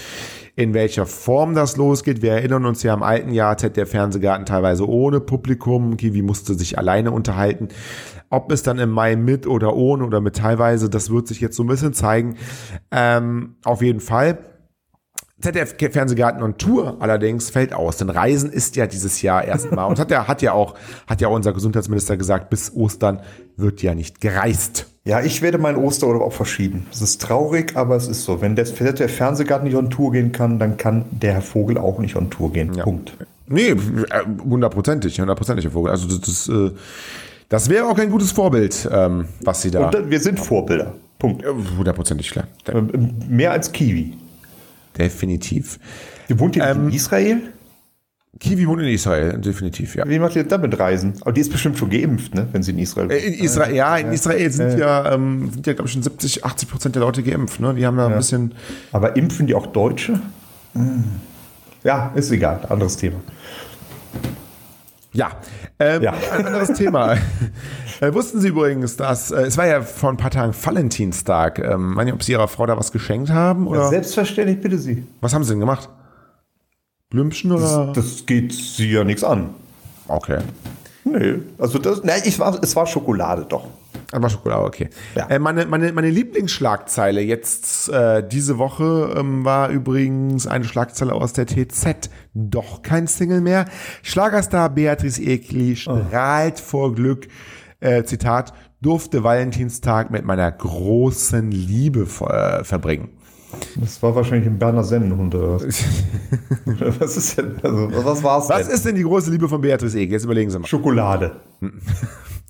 in 0.55 0.73
welcher 0.73 1.05
Form 1.05 1.53
das 1.53 1.75
losgeht. 1.75 2.21
Wir 2.21 2.31
erinnern 2.31 2.65
uns 2.65 2.83
ja 2.83 2.93
im 2.93 3.03
alten 3.03 3.33
Jahr 3.33 3.57
ZDF 3.57 3.91
Fernsehgarten 3.91 4.45
teilweise 4.45 4.87
ohne 4.87 5.19
Publikum. 5.19 5.97
Kiwi 5.97 6.21
musste 6.21 6.53
sich 6.53 6.77
alleine 6.77 7.11
unterhalten. 7.11 7.67
Ob 8.29 8.49
es 8.49 8.63
dann 8.63 8.79
im 8.79 8.89
Mai 8.89 9.17
mit 9.17 9.45
oder 9.45 9.75
ohne 9.75 10.05
oder 10.05 10.21
mit 10.21 10.37
teilweise, 10.37 10.89
das 10.89 11.09
wird 11.09 11.27
sich 11.27 11.41
jetzt 11.41 11.57
so 11.57 11.63
ein 11.63 11.67
bisschen 11.67 11.93
zeigen. 11.93 12.37
Ähm, 12.91 13.55
auf 13.65 13.81
jeden 13.81 13.99
Fall. 13.99 14.37
ZDF 15.41 15.75
Fernsehgarten 15.91 16.43
und 16.43 16.57
Tour 16.59 16.97
allerdings 16.99 17.49
fällt 17.49 17.73
aus, 17.73 17.97
denn 17.97 18.09
Reisen 18.09 18.51
ist 18.51 18.75
ja 18.75 18.87
dieses 18.87 19.21
Jahr 19.21 19.43
erstmal 19.43 19.87
und 19.89 19.99
hat 19.99 20.11
ja 20.11 20.27
hat 20.27 20.41
ja 20.41 20.53
auch 20.53 20.75
hat 21.07 21.21
ja 21.21 21.27
unser 21.27 21.53
Gesundheitsminister 21.53 22.17
gesagt, 22.17 22.49
bis 22.49 22.73
Ostern 22.75 23.21
wird 23.57 23.81
ja 23.81 23.95
nicht 23.95 24.21
gereist. 24.21 24.87
Ja, 25.03 25.21
ich 25.21 25.41
werde 25.41 25.57
meinen 25.57 25.77
Osterurlaub 25.77 26.21
auch 26.21 26.33
verschieben. 26.33 26.85
Es 26.91 27.01
ist 27.01 27.21
traurig, 27.21 27.75
aber 27.75 27.95
es 27.95 28.07
ist 28.07 28.23
so. 28.23 28.39
Wenn 28.39 28.55
der, 28.55 28.65
der 28.65 29.09
Fernsehgarten 29.09 29.67
nicht 29.67 29.75
on 29.75 29.89
Tour 29.89 30.11
gehen 30.11 30.31
kann, 30.31 30.59
dann 30.59 30.77
kann 30.77 31.05
der 31.09 31.33
Herr 31.33 31.41
Vogel 31.41 31.79
auch 31.79 31.97
nicht 31.97 32.15
on 32.15 32.29
Tour 32.29 32.53
gehen. 32.53 32.71
Punkt. 32.71 33.13
Nee, 33.47 33.69
äh, 33.69 33.75
hundertprozentig, 34.43 35.19
hundertprozentig 35.19 35.65
Herr 35.65 35.71
Vogel. 35.71 35.91
Also 35.91 36.07
das, 36.07 36.21
das, 36.21 36.49
äh, 36.49 36.71
das 37.49 37.67
wäre 37.67 37.87
auch 37.87 37.97
ein 37.97 38.11
gutes 38.11 38.31
Vorbild, 38.31 38.87
ähm, 38.91 39.25
was 39.41 39.63
sie 39.63 39.71
da. 39.71 39.89
Und 39.89 40.09
wir 40.11 40.19
sind 40.19 40.39
Vorbilder. 40.39 40.93
Punkt. 41.17 41.43
Ja, 41.43 41.49
Hundertprozentig 41.77 42.29
klar. 42.29 42.47
Ähm, 42.67 43.15
Mehr 43.27 43.51
als 43.51 43.71
Kiwi. 43.71 44.13
Definitiv. 44.97 45.79
Ihr 46.27 46.39
wohnt 46.39 46.55
ihr 46.55 46.63
Ähm, 46.63 46.87
in 46.89 46.93
Israel? 46.93 47.41
Kiwi 48.39 48.65
wohnt 48.67 48.81
in 48.81 48.87
Israel, 48.87 49.37
definitiv, 49.39 49.95
ja. 49.95 50.07
Wie 50.07 50.17
macht 50.17 50.35
ihr 50.35 50.43
damit 50.43 50.79
Reisen? 50.79 51.13
Aber 51.21 51.31
die 51.31 51.41
ist 51.41 51.51
bestimmt 51.51 51.77
schon 51.77 51.89
geimpft, 51.89 52.33
ne? 52.33 52.47
wenn 52.51 52.63
sie 52.63 52.71
in 52.71 52.79
Israel 52.79 53.11
Äh, 53.11 53.17
In 53.27 53.33
Israel, 53.43 53.75
ja, 53.75 53.97
in 53.97 54.11
Israel 54.11 54.49
sind 54.49 54.79
ja, 54.79 55.13
ähm, 55.13 55.51
sind 55.51 55.67
ja, 55.67 55.73
glaube 55.73 55.87
ich, 55.87 55.93
schon 55.93 56.01
70, 56.01 56.43
80 56.45 56.69
Prozent 56.69 56.95
der 56.95 57.01
Leute 57.01 57.21
geimpft. 57.23 57.59
Ne? 57.59 57.73
Die 57.75 57.85
haben 57.85 57.97
da 57.97 58.07
ein 58.07 58.15
bisschen. 58.15 58.53
Aber 58.93 59.15
impfen 59.15 59.47
die 59.47 59.53
auch 59.53 59.67
Deutsche? 59.67 60.19
Hm. 60.73 61.03
Ja, 61.83 62.11
ist 62.15 62.31
egal. 62.31 62.61
Anderes 62.69 62.95
Thema. 62.97 63.17
Ja, 65.13 65.31
ähm, 65.79 66.01
Ja. 66.03 66.13
ein 66.33 66.45
anderes 66.45 66.73
Thema. 66.77 67.15
äh, 68.01 68.13
wussten 68.13 68.39
Sie 68.39 68.47
übrigens, 68.47 68.95
dass 68.95 69.31
äh, 69.31 69.41
es 69.41 69.57
war 69.57 69.67
ja 69.67 69.81
vor 69.81 70.09
ein 70.09 70.17
paar 70.17 70.31
Tagen 70.31 70.53
Valentinstag. 70.53 71.59
Ähm, 71.59 71.95
nicht, 71.95 72.13
ob 72.13 72.23
Sie 72.23 72.31
Ihrer 72.31 72.47
Frau 72.47 72.65
da 72.65 72.77
was 72.77 72.91
geschenkt 72.91 73.29
haben 73.29 73.67
oder 73.67 73.89
Selbstverständlich, 73.89 74.61
bitte 74.61 74.77
Sie. 74.77 75.03
was 75.19 75.33
haben 75.33 75.43
Sie 75.43 75.49
denn 75.51 75.59
gemacht? 75.59 75.89
Blümchen 77.09 77.51
oder? 77.51 77.91
Das 77.93 78.25
geht 78.25 78.53
Sie 78.53 78.89
ja 78.91 79.03
nichts 79.03 79.23
an. 79.23 79.49
Okay. 80.07 80.39
Nee, 81.03 81.39
also 81.57 81.77
das, 81.79 82.03
nein, 82.03 82.21
ich 82.23 82.39
war, 82.39 82.57
es 82.63 82.75
war 82.75 82.85
Schokolade 82.85 83.45
doch. 83.47 83.67
Aber 84.11 84.29
Schokolade, 84.29 84.63
okay. 84.63 84.89
Ja. 85.15 85.27
Äh, 85.27 85.39
meine, 85.39 85.65
meine, 85.65 85.91
meine 85.93 86.09
Lieblingsschlagzeile 86.09 87.21
jetzt 87.21 87.89
äh, 87.89 88.27
diese 88.27 88.57
Woche 88.57 89.13
ähm, 89.17 89.45
war 89.45 89.69
übrigens 89.69 90.47
eine 90.47 90.65
Schlagzeile 90.65 91.13
aus 91.13 91.33
der 91.33 91.45
TZ. 91.47 92.09
Doch 92.33 92.81
kein 92.81 93.07
Single 93.07 93.41
mehr. 93.41 93.65
Schlagerstar 94.03 94.69
Beatrice 94.69 95.21
Egli 95.21 95.75
strahlt 95.75 96.59
vor 96.59 96.93
Glück. 96.93 97.27
Äh, 97.79 98.03
Zitat, 98.03 98.53
durfte 98.81 99.23
Valentinstag 99.23 100.11
mit 100.11 100.25
meiner 100.25 100.51
großen 100.51 101.49
Liebe 101.51 102.01
äh, 102.01 102.63
verbringen. 102.63 103.09
Das 103.75 104.01
war 104.01 104.15
wahrscheinlich 104.15 104.47
ein 104.47 104.59
Berner 104.59 104.83
Sennenhund 104.83 105.35
oder 105.35 105.55
was? 105.55 105.83
was 106.99 107.17
ist 107.17 107.37
denn? 107.37 107.55
Also, 107.61 107.89
was 108.05 108.23
war's 108.23 108.49
Was 108.49 108.67
denn? 108.67 108.75
ist 108.75 108.85
denn 108.85 108.95
die 108.95 109.03
große 109.03 109.29
Liebe 109.29 109.49
von 109.49 109.59
Beatrice 109.59 109.97
Egli? 109.97 110.13
Jetzt 110.13 110.23
überlegen 110.23 110.49
Sie 110.49 110.59
mal. 110.59 110.67
Schokolade. 110.67 111.37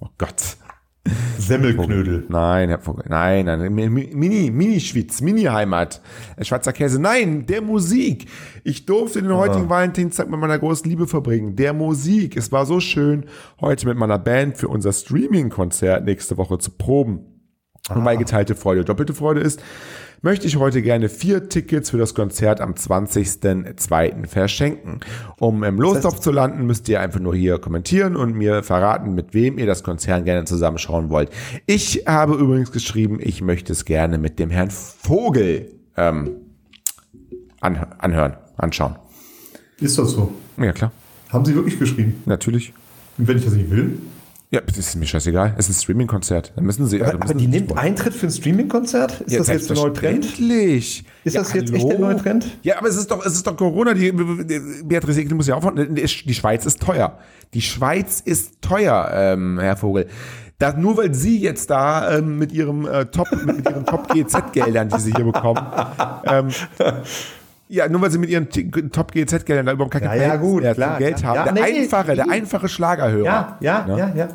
Oh 0.03 0.10
Gott. 0.18 0.58
Semmelknödel. 1.39 2.25
Nein, 2.29 2.70
Herr 2.70 2.79
Vogel, 2.79 3.05
nein, 3.10 3.46
nein, 3.46 3.74
Mi- 3.74 3.89
Mini, 3.89 4.51
Mini-Schwitz, 4.51 5.22
Mini-Heimat, 5.22 6.01
Äh, 6.38 6.46
Schwarzer 6.46 6.72
Käse, 6.74 7.01
nein, 7.01 7.46
der 7.48 7.62
Musik. 7.62 8.27
Ich 8.63 8.86
durfte 8.86 9.22
den 9.22 9.34
heutigen 9.34 9.70
Valentinstag 9.70 10.29
mit 10.29 10.39
meiner 10.39 10.60
großen 10.60 10.88
Liebe 10.89 11.08
verbringen. 11.08 11.55
Der 11.55 11.74
Musik. 11.74 12.38
Es 12.38 12.51
war 12.51 12.65
so 12.67 12.79
schön, 12.79 13.25
heute 13.60 13.88
mit 13.88 13.98
meiner 13.98 14.20
Band 14.20 14.58
für 14.58 14.67
unser 14.67 14.93
Streaming-Konzert 14.93 16.05
nächste 16.05 16.38
Woche 16.38 16.60
zu 16.60 16.72
proben. 16.72 17.25
Und 17.89 18.05
weil 18.05 18.17
geteilte 18.17 18.53
Freude 18.53 18.86
doppelte 18.86 19.15
Freude 19.15 19.41
ist, 19.41 19.62
möchte 20.22 20.46
ich 20.48 20.58
heute 20.58 20.82
gerne 20.82 21.10
vier 21.10 21.50
Tickets 21.50 21.90
für 21.90 21.98
das 21.98 22.13
Konzert 22.13 22.62
am 22.62 22.74
20.02. 22.74 24.28
verschenken. 24.28 25.00
Um 25.40 25.63
im 25.63 25.80
Lostopf 25.80 26.20
zu 26.20 26.32
landen, 26.32 26.66
müsst 26.66 26.88
ihr 26.90 27.01
einfach 27.01 27.20
nur 27.20 27.36
hier 27.36 27.58
kommentieren 27.58 28.16
und 28.16 28.36
mir 28.36 28.63
verraten, 28.63 29.16
mit 29.16 29.34
wem 29.34 29.58
ihr 29.58 29.66
das 29.66 29.84
Konzert 29.84 30.25
gerne 30.25 30.46
zusammenschauen 30.46 31.10
wollt. 31.10 31.30
Ich 31.66 32.04
habe 32.08 32.36
übrigens 32.36 32.72
geschrieben, 32.72 33.20
ich 33.22 33.42
möchte 33.42 33.74
es 33.74 33.86
gerne 33.86 34.18
mit 34.18 34.38
dem 34.40 34.50
Herrn 34.51 34.70
Vogel 34.70 35.72
ähm, 35.98 36.36
an, 37.60 37.78
anhören, 37.98 38.36
anschauen. 38.58 38.96
Ist 39.80 39.98
das 39.98 40.12
so? 40.12 40.32
Ja, 40.58 40.72
klar, 40.72 40.92
Haben 41.30 41.46
Sie 41.46 41.56
wirklich 41.56 41.80
geschrieben? 41.80 42.22
natürlich. 42.25 42.74
Und 43.18 43.28
wenn 43.28 43.38
ich 43.38 43.46
das 43.46 43.54
nicht 43.54 43.72
will? 43.72 43.98
Ja, 44.53 44.60
das 44.60 44.77
ist 44.77 44.96
mir 44.98 45.05
scheißegal. 45.05 45.55
Es 45.58 45.70
ist 45.70 45.77
ein 45.79 45.81
Streaming-Konzert. 45.84 46.51
Dann 46.58 46.65
müssen 46.65 46.86
sie. 46.86 46.98
Aber, 46.98 47.05
also 47.05 47.17
aber 47.20 47.25
müssen 47.27 47.38
die 47.38 47.46
sie 47.46 47.50
nimmt. 47.51 47.77
Eintritt 47.77 48.13
für 48.13 48.27
ein 48.27 48.31
Streaming-Konzert? 48.31 49.22
Ist 49.22 49.31
Ja, 49.31 49.38
das 49.39 49.48
jetzt 49.48 49.70
der 49.70 49.77
neue 49.77 49.93
Trend? 49.93 50.25
selbstverständlich. 50.25 51.05
Ist 51.24 51.34
Ja, 51.36 51.41
das 51.41 51.53
jetzt 51.53 51.74
echt 51.74 51.84
der 51.86 51.98
hallo? 51.98 52.08
neue 52.08 52.17
Trend? 52.17 52.46
Ja, 52.62 52.77
aber 52.77 52.89
es 52.89 52.98
ist 52.98 53.10
doch, 53.10 53.25
es 53.25 53.34
ist 53.34 53.48
doch 53.48 53.55
Corona. 53.55 53.93
Die, 53.93 54.12
Beatrice 54.12 55.22
Egli 55.22 55.34
muss 55.36 55.48
ja 55.48 55.55
auch. 55.55 55.72
Die 55.74 56.34
Schweiz 56.34 56.65
ist 56.65 56.81
teuer. 56.81 57.17
Die 57.53 57.62
Schweiz 57.62 58.20
ist 58.20 58.62
teuer, 58.62 59.10
ähm, 59.13 59.58
Herr 59.58 59.77
Vogel. 59.77 60.08
Da, 60.60 60.74
nur 60.74 60.98
weil 60.98 61.13
Sie 61.13 61.39
jetzt 61.39 61.70
da 61.70 62.17
ähm, 62.17 62.38
mit 62.38 62.51
Ihrem 62.51 62.86
äh, 62.86 63.05
Top, 63.05 63.31
mit, 63.31 63.55
mit 63.58 63.70
Ihren 63.70 63.86
Top 63.86 64.10
GZ-Geldern, 64.13 64.89
die 64.89 65.00
Sie 65.00 65.13
hier 65.13 65.25
bekommen, 65.25 65.62
ähm, 66.25 66.50
ja, 67.72 67.88
nur 67.88 68.01
weil 68.01 68.12
Sie 68.12 68.18
mit 68.18 68.30
Ihren 68.30 68.50
Top 68.92 69.12
GZ-Geldern 69.13 69.66
da 69.66 69.72
überhaupt 69.72 69.94
kein 69.94 70.04
Ja, 70.04 70.13
ja, 70.13 70.36
gut, 70.36 70.62
klar, 70.62 70.75
zum 70.75 70.98
Geld 71.00 71.18
klar. 71.18 71.38
haben. 71.38 71.48
Ja, 71.48 71.54
der 71.54 71.63
nee, 71.63 71.80
einfache, 71.80 72.16
der 72.16 72.30
einfache 72.30 72.68
Schlagerhörer. 72.68 73.25
Ja, 73.25 73.58
ja, 73.62 73.86
Ne? 73.88 73.98
ja, 73.98 74.13
ja. 74.16 74.28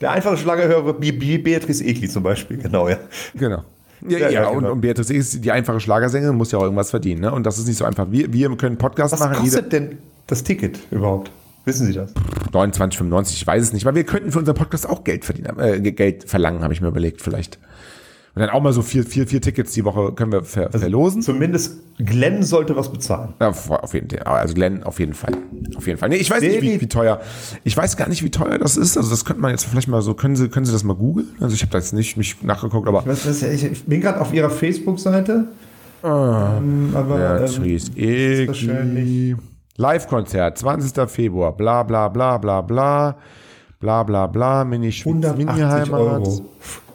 Der 0.00 0.12
einfache 0.12 0.36
Schlagerhörer 0.38 1.00
wie 1.00 1.20
wie 1.20 1.36
Beatrice 1.38 1.84
Egli 1.84 2.08
zum 2.08 2.22
Beispiel, 2.22 2.56
genau, 2.56 2.88
ja. 2.88 2.96
Genau. 3.34 3.64
Ja, 4.08 4.18
Ja, 4.18 4.18
ja, 4.18 4.30
ja, 4.30 4.48
und, 4.48 4.60
genau. 4.60 4.72
und 4.72 4.80
Beatrice 4.80 5.12
ist 5.12 5.44
die 5.44 5.52
einfache 5.52 5.78
Schlagersängerin, 5.78 6.34
muss 6.34 6.52
ja 6.52 6.58
auch 6.58 6.62
irgendwas 6.62 6.88
verdienen, 6.90 7.20
ne? 7.20 7.32
Und 7.32 7.44
das 7.44 7.58
ist 7.58 7.66
nicht 7.68 7.76
so 7.76 7.84
einfach. 7.84 8.06
Wir, 8.10 8.32
wir 8.32 8.56
können 8.56 8.78
Podcast 8.78 9.12
Was 9.12 9.20
machen, 9.20 9.44
jeder 9.44 9.56
kostet 9.56 9.72
denn 9.74 9.98
das 10.26 10.42
Ticket 10.42 10.78
überhaupt? 10.90 11.30
Wissen 11.66 11.86
Sie 11.86 11.92
das? 11.92 12.14
29,95, 12.52 13.32
ich 13.34 13.46
weiß 13.46 13.62
es 13.62 13.72
nicht, 13.74 13.84
weil 13.84 13.94
wir 13.94 14.04
könnten 14.04 14.32
für 14.32 14.38
unseren 14.38 14.54
Podcast 14.56 14.88
auch 14.88 15.04
Geld 15.04 15.26
verdienen, 15.26 15.58
äh, 15.58 15.78
Geld 15.92 16.24
verlangen, 16.28 16.62
habe 16.62 16.72
ich 16.72 16.80
mir 16.80 16.88
überlegt, 16.88 17.20
vielleicht. 17.20 17.58
Und 18.34 18.40
dann 18.42 18.50
auch 18.50 18.62
mal 18.62 18.72
so 18.72 18.82
vier, 18.82 19.04
vier, 19.04 19.26
vier 19.26 19.40
Tickets 19.40 19.72
die 19.72 19.84
Woche 19.84 20.12
können 20.12 20.30
wir 20.30 20.44
ver 20.44 20.70
verlosen. 20.70 21.20
Zumindest 21.20 21.78
Glenn 21.98 22.44
sollte 22.44 22.76
was 22.76 22.90
bezahlen. 22.92 23.34
Ja, 23.40 23.48
auf 23.48 23.92
jeden 23.92 24.08
Fall. 24.08 24.22
Also 24.24 24.54
Glenn, 24.54 24.84
auf 24.84 25.00
jeden 25.00 25.14
Fall. 25.14 25.32
Auf 25.76 25.86
jeden 25.86 25.98
Fall. 25.98 26.08
Nee, 26.10 26.16
ich 26.16 26.30
weiß 26.30 26.40
nicht, 26.40 26.62
wie, 26.62 26.68
Nee, 26.68 26.80
wie 26.80 26.86
teuer. 26.86 27.20
Ich 27.64 27.76
weiß 27.76 27.96
gar 27.96 28.08
nicht, 28.08 28.22
wie 28.22 28.30
teuer 28.30 28.58
das 28.58 28.76
ist. 28.76 28.96
Also 28.96 29.10
das 29.10 29.24
könnte 29.24 29.42
man 29.42 29.50
jetzt 29.50 29.64
vielleicht 29.64 29.88
mal 29.88 30.00
so, 30.00 30.14
können 30.14 30.36
Sie, 30.36 30.48
können 30.48 30.64
Sie 30.64 30.70
das 30.72 30.84
mal 30.84 30.94
googeln? 30.94 31.28
Also 31.40 31.54
ich 31.54 31.62
habe 31.62 31.72
da 31.72 31.78
jetzt 31.78 31.92
nicht 31.92 32.16
mich 32.16 32.40
nachgeguckt, 32.42 32.86
aber 32.86 33.04
Was, 33.04 33.26
was, 33.26 33.42
ich, 33.42 33.64
ich 33.64 33.84
bin 33.84 34.00
gerade 34.00 34.20
auf 34.20 34.32
Ihrer 34.32 34.50
Facebook-Seite. 34.50 35.48
Ähm, 36.04 36.90
aber 36.94 37.38
ähm, 37.40 37.64
ist 37.64 37.96
wahrscheinlich- 37.96 37.96
Egli. 37.96 39.36
Live-Konzert, 39.76 40.58
20. 40.58 41.10
Februar, 41.10 41.56
bla 41.56 41.82
bla 41.82 42.08
bla 42.08 42.38
bla 42.38 42.60
bla. 42.60 43.16
Bla 43.80 44.02
bla 44.02 44.26
bla, 44.26 44.62
Mini-Schweiz, 44.64 45.14
180 45.24 45.38
Mini-Heimat. 45.46 46.28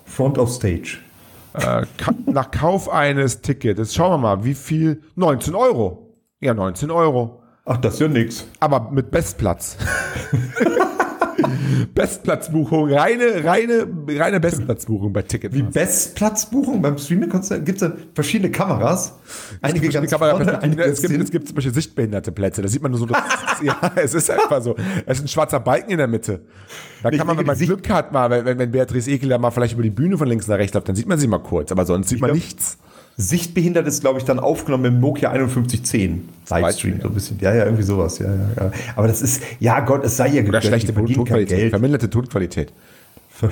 Front 0.05 0.37
of 0.37 0.51
Stage. 0.51 0.99
Äh, 1.55 1.85
nach 2.25 2.51
Kauf 2.51 2.89
eines 2.89 3.41
Tickets, 3.41 3.95
schauen 3.95 4.11
wir 4.11 4.17
mal, 4.17 4.43
wie 4.43 4.55
viel? 4.55 5.01
19 5.15 5.55
Euro. 5.55 6.15
Ja, 6.39 6.53
19 6.53 6.91
Euro. 6.91 7.41
Ach, 7.65 7.77
das 7.77 7.95
ist 7.95 7.99
ja 8.01 8.07
nix. 8.07 8.45
Aber 8.59 8.91
mit 8.91 9.09
Bestplatz. 9.09 9.77
Bestplatzbuchung, 11.93 12.91
reine, 12.91 13.43
reine, 13.43 13.87
reine 14.09 14.39
Bestplatzbuchung 14.39 15.13
bei 15.13 15.21
Ticket. 15.21 15.53
Wie 15.53 15.63
Bestplatzbuchung 15.63 16.81
beim 16.81 16.97
Streaming-Konzert? 16.97 17.65
Gibt 17.65 17.81
es 17.81 17.87
dann 17.87 17.97
verschiedene 18.13 18.51
Kameras? 18.51 19.13
Einige 19.61 19.89
ganz 19.89 20.11
man 20.11 20.19
vorne, 20.19 20.61
einige 20.61 20.83
es, 20.83 21.01
gibt, 21.01 21.21
es 21.21 21.31
gibt 21.31 21.47
zum 21.47 21.55
Beispiel 21.55 21.73
sichtbehinderte 21.73 22.31
Plätze. 22.31 22.61
Da 22.61 22.67
sieht 22.67 22.81
man 22.81 22.91
nur 22.91 22.99
so, 22.99 23.05
das, 23.05 23.17
ja, 23.63 23.79
es 23.95 24.13
ist 24.13 24.29
einfach 24.29 24.61
so. 24.61 24.75
Es 25.05 25.17
ist 25.17 25.25
ein 25.25 25.27
schwarzer 25.27 25.59
Balken 25.59 25.91
in 25.91 25.97
der 25.97 26.07
Mitte. 26.07 26.41
Da 27.03 27.09
Ich 27.09 27.17
kann 27.17 27.27
man, 27.27 27.37
wenn 27.37 27.45
man 27.45 27.57
Glück 27.57 27.89
hat, 27.89 28.11
mal, 28.11 28.29
wenn, 28.29 28.57
wenn 28.57 28.71
Beatrice 28.71 29.09
Ekel 29.11 29.29
da 29.29 29.37
mal 29.37 29.51
vielleicht 29.51 29.73
über 29.73 29.83
die 29.83 29.89
Bühne 29.89 30.17
von 30.17 30.27
links 30.27 30.47
nach 30.47 30.57
rechts 30.57 30.73
läuft, 30.73 30.89
dann 30.89 30.95
sieht 30.95 31.07
man 31.07 31.19
sie 31.19 31.27
mal 31.27 31.39
kurz. 31.39 31.71
Aber 31.71 31.85
sonst 31.85 32.09
sieht 32.09 32.21
man 32.21 32.29
glaub- 32.29 32.35
nichts. 32.35 32.77
Sichtbehindert 33.17 33.87
ist, 33.87 34.01
glaube 34.01 34.19
ich, 34.19 34.25
dann 34.25 34.39
aufgenommen 34.39 34.85
im 34.85 34.99
Nokia 34.99 35.31
5110 35.31 36.27
Livestream, 36.49 36.61
Beispiel, 36.61 37.01
so 37.01 37.07
ein 37.07 37.13
bisschen. 37.13 37.39
Ja, 37.39 37.55
ja, 37.55 37.63
irgendwie 37.63 37.83
sowas. 37.83 38.19
Ja, 38.19 38.27
ja, 38.27 38.49
ja. 38.57 38.71
Aber 38.95 39.07
das 39.07 39.21
ist, 39.21 39.41
ja 39.59 39.79
Gott, 39.79 40.03
es 40.03 40.17
sei 40.17 40.27
ja 40.27 40.33
Oder 40.33 40.43
gegönnt, 40.43 40.63
schlechte 40.65 40.93
verdienen 40.93 41.23
kein 41.23 41.25
Tonqualität, 41.25 41.69
verminderte 41.69 42.09
Tonqualität. 42.09 42.73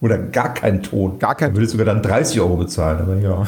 Oder 0.00 0.18
gar 0.18 0.52
keinen 0.52 0.82
Ton. 0.82 1.18
Gar 1.18 1.34
keinen 1.34 1.52
Da 1.52 1.56
würde 1.56 1.68
sogar 1.68 1.86
dann 1.86 2.02
30 2.02 2.40
Euro 2.40 2.56
bezahlen. 2.56 3.00
Aber 3.00 3.16
ja. 3.16 3.44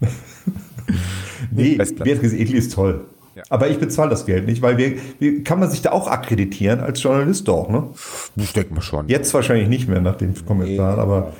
nee. 1.50 1.76
Beatrice 1.76 2.36
Egli 2.36 2.58
ist 2.58 2.72
toll. 2.72 3.02
Aber 3.48 3.68
ich 3.68 3.78
bezahle 3.78 4.10
das 4.10 4.26
Geld 4.26 4.46
nicht, 4.46 4.62
weil 4.62 4.76
wir, 4.78 4.94
wir, 5.18 5.42
kann 5.42 5.58
man 5.58 5.70
sich 5.70 5.80
da 5.82 5.92
auch 5.92 6.08
akkreditieren 6.08 6.80
als 6.80 7.02
Journalist 7.02 7.48
doch, 7.48 7.68
ne? 7.68 7.88
Das 8.36 8.52
denkt 8.52 8.72
man 8.72 8.82
schon. 8.82 9.08
Jetzt 9.08 9.32
wahrscheinlich 9.32 9.68
nicht 9.68 9.88
mehr 9.88 10.00
nach 10.00 10.16
den 10.16 10.34
Kommentaren, 10.44 11.00
aber 11.00 11.32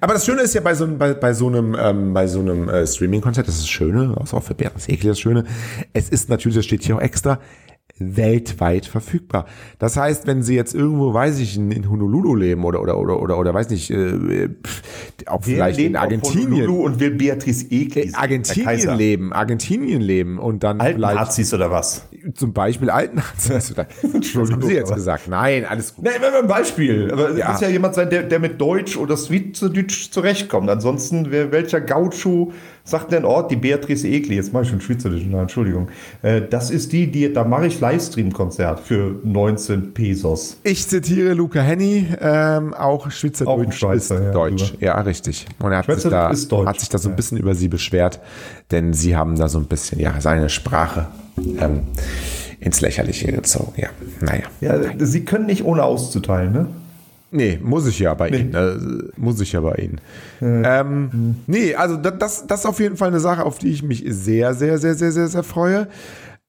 Aber 0.00 0.14
das 0.14 0.24
Schöne 0.26 0.42
ist 0.42 0.54
ja 0.54 0.60
bei 0.60 0.74
so, 0.74 0.84
einem- 0.84 0.98
bei, 0.98 1.14
bei 1.14 1.32
so 1.32 1.46
einem, 1.48 1.76
ähm, 1.80 2.12
bei 2.14 2.26
so 2.26 2.40
einem 2.40 2.68
äh, 2.68 2.86
Streaming-Konzert, 2.86 3.48
das 3.48 3.54
ist 3.56 3.62
das 3.64 3.70
Schöne, 3.70 4.14
das 4.18 4.34
auch 4.34 4.42
für 4.42 4.54
Beatrice 4.54 4.88
Egli 4.90 5.08
das 5.08 5.20
Schöne, 5.20 5.44
es 5.92 6.08
ist 6.08 6.28
natürlich, 6.28 6.56
das 6.56 6.64
steht 6.64 6.82
hier 6.84 6.96
auch 6.96 7.00
extra, 7.00 7.38
weltweit 8.00 8.86
verfügbar. 8.86 9.46
Das 9.78 9.96
heißt, 9.96 10.26
wenn 10.26 10.42
Sie 10.42 10.54
jetzt 10.54 10.74
irgendwo, 10.74 11.12
weiß 11.12 11.38
ich, 11.38 11.56
in, 11.56 11.88
Honolulu 11.88 12.34
leben 12.34 12.64
oder 12.64 12.80
oder 12.82 12.98
oder 12.98 13.20
oder 13.20 13.38
oder 13.38 13.54
weiß 13.54 13.70
nicht, 13.70 13.90
äh, 13.90 14.48
auch 15.26 15.42
vielleicht 15.42 15.78
in 15.78 15.96
Argentinien, 15.96 16.68
und 16.68 17.00
will 17.00 17.10
Beatrice 17.12 17.66
Egli. 17.70 18.10
der 18.10 18.18
Argentinien 18.18 18.96
leben, 18.96 19.32
Argentinien 19.32 20.00
leben 20.00 20.38
und 20.38 20.62
dann 20.64 20.80
Alten 20.80 20.96
vielleicht 20.96 21.16
Nazis 21.16 21.54
oder 21.54 21.70
was? 21.70 22.08
zum 22.34 22.52
Beispiel 22.52 22.90
alten 22.90 23.16
Nazis. 23.16 23.74
Entschuldigung, 24.02 24.62
haben 24.62 24.68
Sie 24.68 24.74
jetzt 24.74 24.94
gesagt? 24.94 25.28
Nein, 25.28 25.64
alles 25.64 25.94
gut. 25.94 26.04
Nein, 26.04 26.14
ein 26.22 26.46
Beispiel. 26.48 27.10
Aber 27.12 27.30
es 27.30 27.38
Ja. 27.38 27.52
muss 27.52 27.60
ja 27.60 27.68
jemand 27.68 27.94
sein, 27.94 28.10
der, 28.10 28.22
der 28.24 28.38
mit 28.38 28.60
Deutsch 28.60 28.96
oder 28.96 29.16
Schweizerdeutsch 29.16 30.10
zurechtkommt. 30.10 30.68
Ansonsten, 30.68 31.30
wer, 31.30 31.52
welcher 31.52 31.80
Gaucho 31.80 32.52
sagt 32.88 33.12
denn 33.12 33.24
Ort? 33.24 33.50
Die 33.50 33.56
Beatrice 33.56 34.06
Egli. 34.06 34.36
Jetzt 34.36 34.52
mache 34.52 34.64
ich 34.64 34.70
schon 34.70 34.80
Schweizerdeutsch. 34.80 35.24
Nein, 35.28 35.42
Entschuldigung. 35.42 35.88
Äh, 36.22 36.42
das 36.48 36.70
ist 36.70 36.92
die, 36.92 37.10
die, 37.10 37.32
da 37.32 37.44
mache 37.44 37.66
ich 37.66 37.80
Livestream-Konzert 37.80 38.80
für 38.80 39.16
19 39.22 39.92
Pesos. 39.94 40.58
Ich 40.62 40.86
zitiere 40.88 41.34
Luca 41.34 41.60
Henny, 41.60 42.06
ähm, 42.20 42.74
auch 42.74 43.10
Schweizerdeutsch 43.10 43.68
Auch 43.68 43.72
Schweizer, 43.72 44.16
ist 44.16 44.22
ja, 44.24 44.30
Deutsch. 44.32 44.70
drüber. 44.72 44.84
Ja, 44.84 45.00
richtig. 45.00 45.46
Und 45.58 45.72
er 45.72 45.78
hat 45.78 45.86
sich, 46.00 46.10
da, 46.10 46.30
ist 46.30 46.50
Deutsch. 46.50 46.66
hat 46.66 46.80
sich 46.80 46.88
da 46.88 46.98
so 46.98 47.08
ein 47.08 47.16
bisschen 47.16 47.38
über 47.38 47.54
sie 47.54 47.68
beschwert, 47.68 48.20
denn 48.70 48.92
sie 48.92 49.16
haben 49.16 49.36
da 49.36 49.48
so 49.48 49.58
ein 49.58 49.66
bisschen, 49.66 50.00
ja, 50.00 50.20
seine 50.20 50.48
Sprache 50.48 51.06
ähm, 51.60 51.82
ins 52.60 52.80
Lächerliche 52.80 53.32
gezogen. 53.32 53.72
Ja, 53.76 53.88
naja. 54.20 54.44
Ja, 54.60 54.78
sie 54.98 55.24
können 55.24 55.46
nicht 55.46 55.64
ohne 55.64 55.84
auszuteilen, 55.84 56.52
ne? 56.52 56.66
Nee, 57.30 57.58
muss 57.62 57.86
ich 57.86 57.98
ja 57.98 58.14
bei 58.14 58.28
Ihnen. 58.30 58.54
Äh, 58.54 58.76
muss 59.18 59.40
ich 59.40 59.52
ja 59.52 59.60
bei 59.60 59.74
Ihnen. 59.74 60.00
Ähm, 60.40 61.36
nee, 61.46 61.74
also 61.74 61.96
da- 61.96 62.10
das, 62.10 62.46
das 62.46 62.60
ist 62.60 62.66
auf 62.66 62.80
jeden 62.80 62.96
Fall 62.96 63.08
eine 63.08 63.20
Sache, 63.20 63.44
auf 63.44 63.58
die 63.58 63.68
ich 63.70 63.82
mich 63.82 64.04
sehr, 64.08 64.54
sehr, 64.54 64.78
sehr, 64.78 64.94
sehr, 64.94 65.12
sehr, 65.12 65.28
sehr 65.28 65.42
freue. 65.42 65.88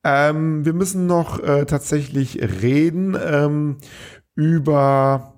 Ähm, 0.05 0.63
wir 0.65 0.74
müssen 0.74 1.05
noch 1.07 1.43
äh, 1.43 1.65
tatsächlich 1.65 2.39
reden 2.62 3.17
ähm, 3.21 3.77
über. 4.36 5.33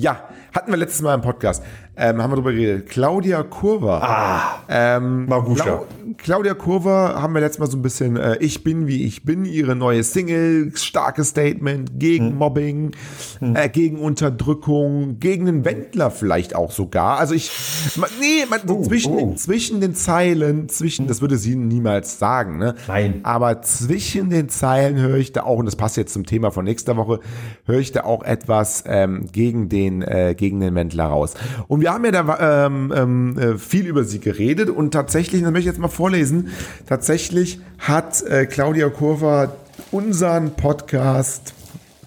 Ja, 0.00 0.30
hatten 0.54 0.70
wir 0.70 0.78
letztes 0.78 1.02
Mal 1.02 1.14
im 1.14 1.20
Podcast. 1.20 1.62
Ähm, 1.94 2.22
haben 2.22 2.30
wir 2.30 2.36
darüber 2.36 2.52
geredet. 2.52 2.88
Claudia 2.88 3.42
Kurva. 3.42 3.98
Ah, 3.98 4.64
Ähm. 4.70 5.26
Clau 5.28 5.86
Claudia 6.16 6.54
Kurva 6.54 7.20
haben 7.20 7.34
wir 7.34 7.40
letztes 7.40 7.58
Mal 7.58 7.66
so 7.66 7.76
ein 7.76 7.82
bisschen 7.82 8.16
äh, 8.16 8.36
Ich 8.38 8.64
bin 8.64 8.86
wie 8.86 9.04
ich 9.04 9.24
bin, 9.24 9.44
ihre 9.44 9.76
neue 9.76 10.02
Single, 10.02 10.72
starkes 10.74 11.28
Statement 11.28 11.98
gegen 11.98 12.36
Mobbing, 12.36 12.92
äh, 13.40 13.68
gegen 13.68 13.98
Unterdrückung, 13.98 15.18
gegen 15.18 15.44
den 15.44 15.64
Wendler 15.66 16.10
vielleicht 16.10 16.54
auch 16.54 16.70
sogar. 16.70 17.18
Also 17.18 17.34
ich, 17.34 17.50
man, 17.96 18.08
nee, 18.18 18.46
man, 18.48 18.60
so 18.66 18.78
Oh, 18.78 18.82
zwischen, 18.82 19.12
oh. 19.12 19.34
zwischen 19.34 19.80
den 19.82 19.94
Zeilen, 19.94 20.68
zwischen, 20.70 21.06
das 21.06 21.20
würde 21.20 21.36
sie 21.36 21.54
niemals 21.56 22.18
sagen, 22.18 22.56
ne? 22.58 22.74
Nein. 22.88 23.20
Aber 23.24 23.60
zwischen 23.60 24.30
den 24.30 24.48
Zeilen 24.48 24.96
höre 24.96 25.16
ich 25.16 25.32
da 25.32 25.42
auch, 25.42 25.58
und 25.58 25.66
das 25.66 25.76
passt 25.76 25.98
jetzt 25.98 26.14
zum 26.14 26.24
Thema 26.24 26.50
von 26.50 26.64
nächster 26.64 26.96
Woche, 26.96 27.20
höre 27.66 27.78
ich 27.80 27.92
da 27.92 28.04
auch 28.04 28.22
etwas 28.22 28.84
ähm, 28.86 29.26
gegen 29.32 29.68
den, 29.68 29.89
äh, 30.02 30.34
gegen 30.34 30.60
den 30.60 30.74
Wendler 30.74 31.04
raus. 31.04 31.34
Und 31.68 31.80
wir 31.80 31.92
haben 31.92 32.04
ja 32.04 32.10
da 32.10 32.66
ähm, 32.66 32.92
ähm, 32.96 33.38
äh, 33.38 33.58
viel 33.58 33.86
über 33.86 34.04
sie 34.04 34.20
geredet 34.20 34.70
und 34.70 34.92
tatsächlich, 34.92 35.42
das 35.42 35.50
möchte 35.50 35.60
ich 35.60 35.66
jetzt 35.66 35.80
mal 35.80 35.88
vorlesen, 35.88 36.48
tatsächlich 36.86 37.60
hat 37.78 38.22
äh, 38.22 38.46
Claudia 38.46 38.88
Kurva 38.88 39.52
unseren 39.90 40.52
Podcast 40.52 41.54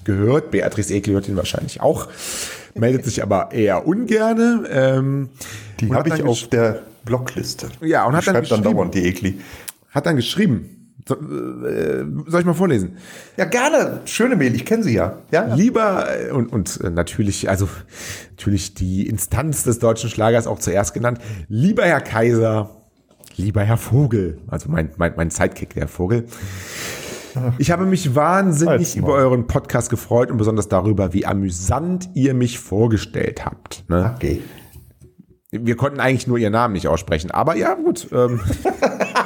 gehört. 0.04 0.52
Beatrice 0.52 0.94
Ekel 0.94 1.14
hört 1.14 1.28
ihn 1.28 1.36
wahrscheinlich 1.36 1.82
auch, 1.82 2.08
meldet 2.76 3.06
sich 3.06 3.24
aber 3.24 3.52
eher 3.52 3.88
ungerne. 3.88 4.66
Ähm, 4.70 5.30
die 5.80 5.94
habe 5.94 6.10
ich 6.10 6.24
auf 6.24 6.48
der 6.48 6.82
Blockliste. 7.06 7.70
Ja, 7.82 8.06
und 8.06 8.16
hat 8.16 8.28
dann 8.28 8.36
schreibt 8.36 8.52
dann 8.52 8.64
dauernd 8.64 8.96
die 8.96 9.06
Ekli. 9.06 9.40
hat 9.90 10.06
dann 10.06 10.16
geschrieben. 10.16 10.83
So, 11.08 11.16
äh, 11.16 12.06
soll 12.28 12.40
ich 12.40 12.46
mal 12.46 12.54
vorlesen? 12.54 12.98
Ja, 13.36 13.46
gerne. 13.46 14.02
Schöne 14.06 14.38
Mail, 14.38 14.56
ich 14.56 14.66
kenne 14.66 14.84
sie 14.84 14.94
ja. 14.94 15.18
ja. 15.32 15.54
Lieber 15.54 16.08
äh, 16.10 16.32
und, 16.32 16.52
und 16.54 16.80
äh, 16.82 16.90
natürlich, 16.90 17.50
also 17.50 17.68
natürlich 18.32 18.74
die 18.74 19.08
Instanz 19.08 19.64
des 19.64 19.80
deutschen 19.80 20.10
Schlagers 20.10 20.48
auch 20.48 20.60
zuerst 20.60 20.94
genannt. 20.94 21.20
Lieber 21.50 21.84
Herr 21.84 22.00
Kaiser, 22.00 22.70
lieber 23.36 23.64
Herr 23.64 23.78
Vogel, 23.78 24.40
also 24.48 24.70
mein, 24.70 24.92
mein, 24.96 25.14
mein 25.18 25.30
Sidekick, 25.30 25.74
der 25.74 25.90
Vogel. 25.90 26.26
Ich 27.58 27.72
habe 27.72 27.86
mich 27.86 28.16
wahnsinnig 28.16 28.96
über 28.96 29.14
euren 29.14 29.48
Podcast 29.48 29.90
gefreut 29.90 30.30
und 30.32 30.38
besonders 30.38 30.70
darüber, 30.70 31.14
wie 31.14 31.26
amüsant 31.26 32.10
ihr 32.14 32.34
mich 32.34 32.60
vorgestellt 32.60 33.44
habt. 33.44 33.84
Ne? 33.90 34.14
Okay. 34.16 34.42
Wir 35.52 35.76
konnten 35.76 36.00
eigentlich 36.00 36.28
nur 36.28 36.38
ihren 36.38 36.54
Namen 36.54 36.74
nicht 36.74 36.88
aussprechen, 36.88 37.32
aber 37.32 37.56
ja, 37.56 37.74
gut. 37.74 38.08
Ähm, 38.12 38.40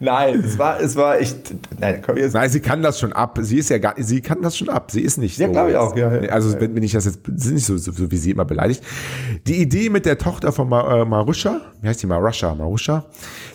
Nein, 0.00 0.42
es 0.44 0.58
war, 0.58 0.80
es 0.80 0.96
war 0.96 1.18
echt. 1.18 1.36
Nein, 1.80 2.02
komm, 2.04 2.16
jetzt. 2.16 2.34
Nein, 2.34 2.50
sie 2.50 2.60
kann 2.60 2.82
das 2.82 2.98
schon 2.98 3.12
ab. 3.12 3.38
Sie 3.42 3.58
ist 3.58 3.70
ja 3.70 3.78
gar, 3.78 3.94
sie 3.96 4.20
kann 4.20 4.42
das 4.42 4.56
schon 4.56 4.68
ab. 4.68 4.90
Sie 4.90 5.00
ist 5.00 5.18
nicht 5.18 5.38
Ja, 5.38 5.46
so. 5.46 5.52
glaub 5.52 5.68
ich 5.68 5.76
auch, 5.76 5.96
ja, 5.96 6.22
ja. 6.22 6.30
Also 6.30 6.58
wenn, 6.60 6.74
wenn 6.74 6.82
ich 6.82 6.92
das 6.92 7.04
jetzt, 7.06 7.26
ist 7.28 7.50
nicht 7.50 7.64
so, 7.66 7.76
so, 7.76 7.92
so 7.92 8.10
wie 8.10 8.16
sie 8.16 8.30
immer 8.30 8.44
beleidigt. 8.44 8.82
Die 9.46 9.56
Idee 9.60 9.90
mit 9.90 10.06
der 10.06 10.18
Tochter 10.18 10.52
von 10.52 10.68
Ma, 10.68 11.02
äh, 11.02 11.04
Marusha, 11.04 11.60
wie 11.80 11.88
heißt 11.88 12.02
die 12.02 12.06
Marusha? 12.06 12.54
Marusha. 12.54 13.04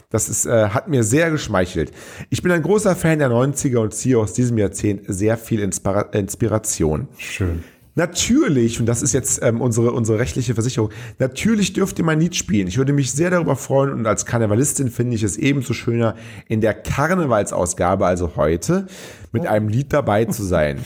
Das 0.09 0.29
ist, 0.29 0.45
äh, 0.45 0.69
hat 0.69 0.87
mir 0.87 1.03
sehr 1.03 1.31
geschmeichelt. 1.31 1.91
Ich 2.29 2.43
bin 2.43 2.51
ein 2.51 2.61
großer 2.61 2.95
Fan 2.95 3.17
der 3.19 3.29
90er 3.29 3.77
und 3.77 3.95
ziehe 3.95 4.19
aus 4.19 4.33
diesem 4.33 4.57
Jahrzehnt 4.59 5.01
sehr 5.07 5.37
viel 5.37 5.59
Inspira 5.61 6.01
Inspiration. 6.11 7.07
Schön. 7.17 7.63
Natürlich, 7.95 8.79
und 8.79 8.87
das 8.87 9.03
ist 9.03 9.13
jetzt 9.13 9.41
ähm, 9.43 9.61
unsere, 9.61 9.91
unsere 9.91 10.17
rechtliche 10.17 10.55
Versicherung, 10.55 10.89
natürlich 11.19 11.73
dürft 11.73 11.99
ihr 11.99 12.05
mein 12.05 12.19
Lied 12.19 12.35
spielen. 12.35 12.67
Ich 12.67 12.77
würde 12.77 12.91
mich 12.91 13.11
sehr 13.11 13.29
darüber 13.29 13.55
freuen 13.55 13.91
und 13.93 14.07
als 14.07 14.25
Karnevalistin 14.25 14.89
finde 14.89 15.15
ich 15.15 15.21
es 15.21 15.37
ebenso 15.37 15.73
schöner, 15.73 16.15
in 16.47 16.59
der 16.59 16.73
Karnevalsausgabe, 16.73 18.05
also 18.05 18.35
heute, 18.35 18.87
mit 19.31 19.45
einem 19.45 19.67
Lied 19.67 19.93
dabei 19.93 20.25
zu 20.25 20.43
sein. 20.43 20.79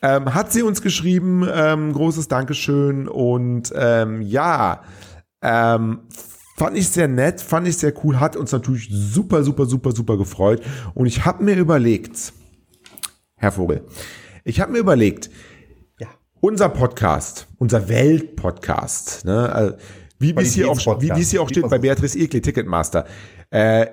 Ähm, 0.00 0.32
hat 0.32 0.52
sie 0.52 0.62
uns 0.62 0.80
geschrieben, 0.80 1.46
ähm, 1.52 1.92
großes 1.92 2.28
Dankeschön 2.28 3.06
und 3.06 3.72
ähm, 3.76 4.22
ja, 4.22 4.82
ähm, 5.42 6.00
fand 6.56 6.78
ich 6.78 6.88
sehr 6.88 7.08
nett, 7.08 7.42
fand 7.42 7.68
ich 7.68 7.76
sehr 7.76 7.92
cool, 8.04 8.18
hat 8.18 8.34
uns 8.34 8.52
natürlich 8.52 8.88
super, 8.90 9.42
super, 9.42 9.66
super, 9.66 9.92
super 9.92 10.16
gefreut 10.16 10.62
und 10.94 11.06
ich 11.06 11.26
habe 11.26 11.44
mir 11.44 11.56
überlegt, 11.56 12.32
Herr 13.36 13.52
Vogel, 13.52 13.82
ich 14.44 14.60
habe 14.60 14.72
mir 14.72 14.78
überlegt, 14.78 15.30
unser 16.40 16.68
Podcast, 16.68 17.48
unser 17.58 17.88
Weltpodcast, 17.88 19.24
ne, 19.24 19.52
also, 19.52 19.74
wie 20.18 20.34
es 20.36 20.52
hier 20.52 20.70
auch, 20.70 21.00
wie 21.00 21.14
wie 21.14 21.20
es 21.20 21.30
hier 21.30 21.42
auch 21.42 21.48
steht 21.48 21.68
bei 21.68 21.78
Beatrice 21.78 22.18
Egli, 22.18 22.40
Ticketmaster. 22.40 23.04
Äh, 23.50 23.86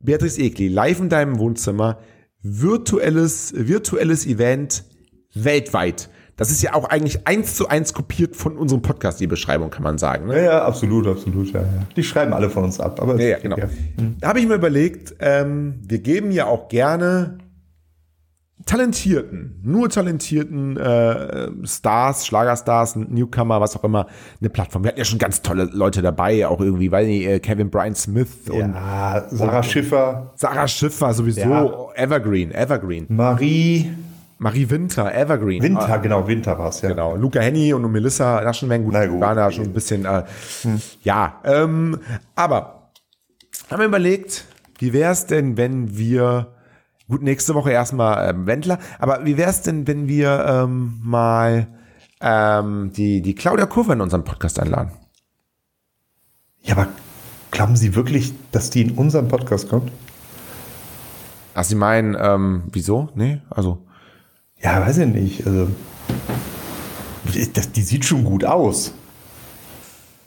Beatrice 0.00 0.40
Egli, 0.40 0.68
live 0.68 1.00
in 1.00 1.08
deinem 1.08 1.38
Wohnzimmer, 1.38 1.98
virtuelles, 2.42 3.52
virtuelles 3.56 4.26
Event 4.26 4.84
weltweit. 5.34 6.08
Das 6.36 6.52
ist 6.52 6.62
ja 6.62 6.74
auch 6.74 6.84
eigentlich 6.84 7.26
eins 7.26 7.56
zu 7.56 7.66
eins 7.66 7.92
kopiert 7.92 8.36
von 8.36 8.56
unserem 8.56 8.80
Podcast, 8.80 9.18
die 9.18 9.26
Beschreibung, 9.26 9.70
kann 9.70 9.82
man 9.82 9.98
sagen. 9.98 10.28
Ne? 10.28 10.36
Ja, 10.36 10.42
ja, 10.42 10.64
absolut, 10.64 11.08
absolut. 11.08 11.52
Ja, 11.52 11.62
ja. 11.62 11.66
Die 11.96 12.04
schreiben 12.04 12.32
alle 12.32 12.48
von 12.48 12.62
uns 12.62 12.78
ab. 12.78 13.02
Aber 13.02 13.20
Ja, 13.20 13.30
ja, 13.30 13.38
genau. 13.38 13.56
Da 14.20 14.28
habe 14.28 14.38
ich 14.38 14.46
mir 14.46 14.54
überlegt, 14.54 15.16
ähm, 15.18 15.80
wir 15.82 15.98
geben 15.98 16.30
ja 16.30 16.46
auch 16.46 16.68
gerne 16.68 17.38
talentierten, 18.68 19.58
nur 19.62 19.88
talentierten 19.88 20.76
äh, 20.76 21.48
Stars, 21.64 22.26
Schlagerstars, 22.26 22.96
Newcomer, 22.96 23.60
was 23.60 23.74
auch 23.76 23.82
immer, 23.84 24.06
eine 24.40 24.50
Plattform. 24.50 24.84
Wir 24.84 24.88
hatten 24.90 24.98
ja 24.98 25.04
schon 25.06 25.18
ganz 25.18 25.40
tolle 25.42 25.64
Leute 25.72 26.02
dabei, 26.02 26.46
auch 26.46 26.60
irgendwie, 26.60 26.92
weil 26.92 27.08
äh, 27.08 27.40
Kevin 27.40 27.70
Brian 27.70 27.94
Smith 27.94 28.28
und 28.50 28.74
Ja, 28.74 29.24
Sarah 29.30 29.62
Schiffer, 29.62 30.32
Sarah 30.36 30.68
Schiffer 30.68 31.14
sowieso, 31.14 31.40
Ja. 31.40 31.88
Evergreen, 31.94 32.52
Evergreen. 32.52 33.06
Marie 33.08 33.90
Marie 34.40 34.70
Winter, 34.70 35.12
Evergreen. 35.12 35.62
Winter, 35.62 35.88
Ah, 35.88 35.96
genau, 35.96 36.28
Winter 36.28 36.56
war 36.58 36.68
es, 36.68 36.80
ja. 36.82 36.90
Genau, 36.90 37.16
Luca 37.16 37.40
Henny 37.40 37.72
und 37.72 37.90
Melissa 37.90 38.40
Naschenweng, 38.42 38.84
gut, 38.84 38.92
gut. 38.94 39.20
waren 39.20 39.36
da 39.36 39.50
schon 39.50 39.64
ein 39.64 39.72
bisschen, 39.72 40.04
äh, 40.04 40.22
ja, 41.02 41.40
ähm, 41.44 41.98
aber 42.36 42.90
haben 43.70 43.80
wir 43.80 43.86
überlegt, 43.86 44.44
wie 44.78 44.92
wäre 44.92 45.10
es 45.12 45.26
denn, 45.26 45.56
wenn 45.56 45.96
wir, 45.98 46.48
gut, 47.08 47.22
nächste 47.22 47.54
Woche 47.54 47.70
erstmal 47.72 48.30
ähm, 48.30 48.46
Wendler, 48.46 48.78
aber 48.98 49.24
wie 49.24 49.36
wäre 49.36 49.50
es 49.50 49.62
denn, 49.62 49.86
wenn 49.86 50.08
wir 50.08 50.44
ähm, 50.46 50.98
mal 51.02 51.66
ähm, 52.20 52.92
die, 52.94 53.22
die 53.22 53.34
Claudia 53.34 53.66
Kurve 53.66 53.92
in 53.92 54.00
unseren 54.00 54.24
Podcast 54.24 54.60
einladen? 54.60 54.92
Ja, 56.62 56.76
aber 56.76 56.88
glauben 57.50 57.76
Sie 57.76 57.94
wirklich, 57.94 58.32
dass 58.52 58.70
die 58.70 58.82
in 58.82 58.92
unseren 58.92 59.28
Podcast 59.28 59.68
kommt? 59.68 59.90
Ach, 61.54 61.64
Sie 61.64 61.74
meinen, 61.74 62.16
ähm, 62.20 62.64
wieso? 62.72 63.08
Nee, 63.14 63.40
also, 63.50 63.78
Ja, 64.60 64.80
weiß 64.80 64.98
ich 64.98 65.06
nicht. 65.06 65.46
Also, 65.46 65.68
das, 67.52 67.72
die 67.72 67.82
sieht 67.82 68.04
schon 68.04 68.24
gut 68.24 68.44
aus. 68.44 68.92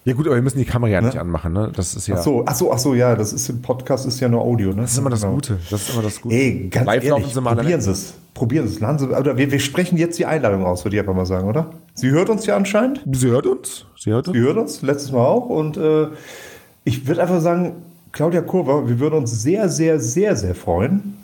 Ja 0.04 0.14
gut, 0.14 0.26
aber 0.26 0.36
wir 0.36 0.42
müssen 0.42 0.58
die 0.58 0.66
Kamera 0.66 0.92
ja 0.92 1.02
nicht 1.02 1.18
anmachen, 1.18 1.54
ne? 1.54 1.72
Das 1.76 1.96
ist 1.96 2.08
ja, 2.08 2.16
Ach 2.18 2.24
so, 2.24 2.44
ach 2.46 2.56
so, 2.56 2.74
ach 2.74 2.80
so, 2.80 2.96
ja, 2.96 3.16
das 3.16 3.34
ist 3.34 3.50
im 3.50 3.62
Podcast 3.62 4.06
ist 4.06 4.20
ja 4.20 4.30
nur 4.30 4.42
Audio, 4.42 4.70
ne? 4.70 4.82
das 4.82 4.94
ist 4.94 4.98
immer 4.98 5.10
das 5.10 5.22
Gute, 5.22 5.60
das 5.70 5.82
ist 5.82 5.94
immer 5.94 6.04
das 6.04 6.22
Gute. 6.22 6.36
Ey, 6.36 6.68
ganz 6.70 6.88
Live 6.88 7.04
ehrlich, 7.04 7.34
sie 7.34 7.42
mal 7.42 7.56
probieren 7.56 7.82
Sie 7.82 7.92
es. 7.92 8.14
Probieren 8.34 8.68
Sie 8.68 8.76
es. 8.76 8.80
Laden 8.80 8.98
Sie, 9.00 9.08
oder 9.08 9.38
wir, 9.38 9.52
wir 9.52 9.60
sprechen 9.60 9.98
jetzt 9.98 10.18
die 10.18 10.26
Einladung 10.26 10.66
aus, 10.66 10.84
würde 10.86 10.96
ich 10.96 11.00
einfach 11.02 11.14
mal 11.14 11.26
sagen, 11.26 11.48
oder? 11.48 11.72
Sie 11.94 12.10
hört 12.10 12.30
uns 12.30 12.46
ja 12.46 12.56
anscheinend. 12.56 13.02
Sie 13.12 13.28
hört 13.28 13.46
uns? 13.46 13.86
Sie 13.98 14.10
hört 14.10 14.28
uns? 14.28 14.36
Sie 14.36 14.42
hört 14.44 14.58
uns, 14.58 14.82
letztes 14.82 15.12
Mal 15.12 15.26
auch. 15.26 15.48
Und 15.48 15.78
äh, 15.78 16.08
ich 16.84 17.06
würde 17.08 17.22
einfach 17.22 17.42
sagen, 17.42 17.74
Claudia 18.12 18.42
Kurver, 18.42 18.88
wir 18.90 19.00
würden 19.00 19.16
uns 19.16 19.42
sehr, 19.42 19.70
sehr, 19.70 20.00
sehr, 20.00 20.36
sehr 20.36 20.56
freuen, 20.56 21.18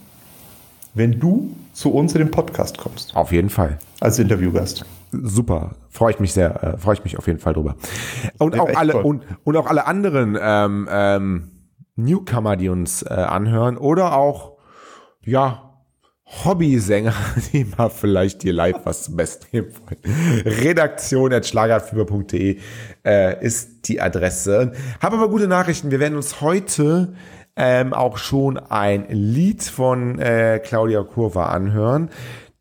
wenn 0.93 1.19
du 1.19 1.51
zu 1.73 1.91
uns 1.91 2.13
in 2.13 2.19
den 2.19 2.31
Podcast 2.31 2.77
kommst. 2.77 3.15
Auf 3.15 3.31
jeden 3.31 3.49
Fall. 3.49 3.77
Als 3.99 4.19
Interviewgast. 4.19 4.85
Super, 5.11 5.75
freue 5.89 6.11
ich 6.11 6.19
mich 6.19 6.33
sehr, 6.33 6.63
äh, 6.63 6.77
freue 6.77 6.95
ich 6.95 7.03
mich 7.03 7.17
auf 7.17 7.25
jeden 7.27 7.39
Fall 7.39 7.53
drüber. 7.53 7.75
Und 8.37 8.59
auch 8.59 8.69
alle 8.75 8.93
toll. 8.93 9.03
und, 9.03 9.23
und 9.43 9.57
auch 9.57 9.65
alle 9.65 9.87
anderen 9.87 10.37
ähm, 10.39 10.87
ähm, 10.91 11.51
Newcomer, 11.95 12.55
die 12.55 12.69
uns 12.69 13.01
äh, 13.01 13.07
anhören 13.07 13.77
oder 13.77 14.15
auch 14.15 14.57
ja 15.25 15.67
Hobbysänger, 16.43 17.13
die 17.53 17.65
mal 17.77 17.89
vielleicht 17.89 18.43
hier 18.43 18.53
live 18.53 18.81
was 18.83 19.03
zum 19.03 19.15
Besten 19.15 19.47
geben 19.51 19.73
wollen. 19.85 20.43
Redaktion 20.45 21.33
at 21.33 21.45
schlagerfieber.de 21.45 22.59
äh, 23.05 23.45
ist 23.45 23.87
die 23.87 24.01
Adresse. 24.01 24.73
Habe 25.01 25.15
aber 25.15 25.29
gute 25.29 25.47
Nachrichten. 25.47 25.89
Wir 25.89 25.99
werden 25.99 26.15
uns 26.15 26.41
heute 26.41 27.13
ähm, 27.55 27.93
auch 27.93 28.17
schon 28.17 28.57
ein 28.57 29.05
Lied 29.09 29.63
von 29.63 30.19
äh, 30.19 30.59
Claudia 30.63 31.03
Kurva 31.03 31.47
anhören. 31.47 32.09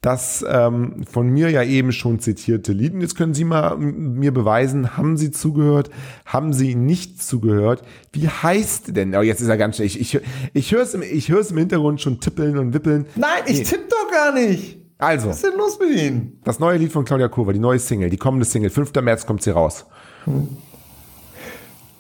Das 0.07 0.45
ähm, 0.49 1.03
von 1.11 1.29
mir 1.31 1.51
ja 1.51 1.65
eben 1.65 1.91
schon 1.91 2.21
zitierte 2.21 2.73
Lied. 2.73 2.95
Und 2.95 3.01
jetzt 3.01 3.17
können 3.17 3.35
Sie 3.35 3.43
mal 3.43 3.77
mir 3.77 4.33
beweisen, 4.33 4.97
haben 4.97 5.17
Sie 5.17 5.33
zugehört, 5.33 5.91
haben 6.25 6.53
Sie 6.53 6.77
nicht 6.77 7.21
zugehört? 7.21 7.83
Wie 8.13 8.29
heißt 8.29 8.97
denn? 8.97 9.17
Oh, 9.17 9.23
jetzt 9.23 9.41
ist 9.41 9.49
er 9.49 9.57
ganz 9.57 9.75
schnell. 9.75 9.87
Ich, 9.89 9.99
ich, 9.99 10.21
ich 10.53 10.71
höre 10.71 10.83
es 10.83 10.95
im, 10.95 11.03
ich 11.03 11.29
hör's 11.29 11.51
im 11.51 11.59
Hintergrund 11.59 12.01
schon 12.01 12.21
tippeln 12.21 12.57
und 12.57 12.73
wippeln. 12.73 13.07
Nein, 13.17 13.43
ich 13.47 13.65
tippe 13.65 13.89
doch 13.91 14.09
gar 14.13 14.33
nicht. 14.33 14.79
Also, 14.97 15.31
Was 15.31 15.39
ist 15.39 15.45
denn 15.47 15.59
los 15.59 15.77
mit 15.81 15.99
Ihnen? 15.99 16.41
das 16.45 16.61
neue 16.61 16.79
Lied 16.79 16.93
von 16.93 17.05
Claudia 17.05 17.27
Kurva, 17.27 17.53
die 17.53 17.59
neue 17.59 17.81
Single, 17.81 18.09
die 18.09 18.17
kommende 18.17 18.47
Single, 18.47 18.71
5. 18.71 18.93
März 19.03 19.27
kommt 19.27 19.43
sie 19.43 19.51
raus. 19.51 19.87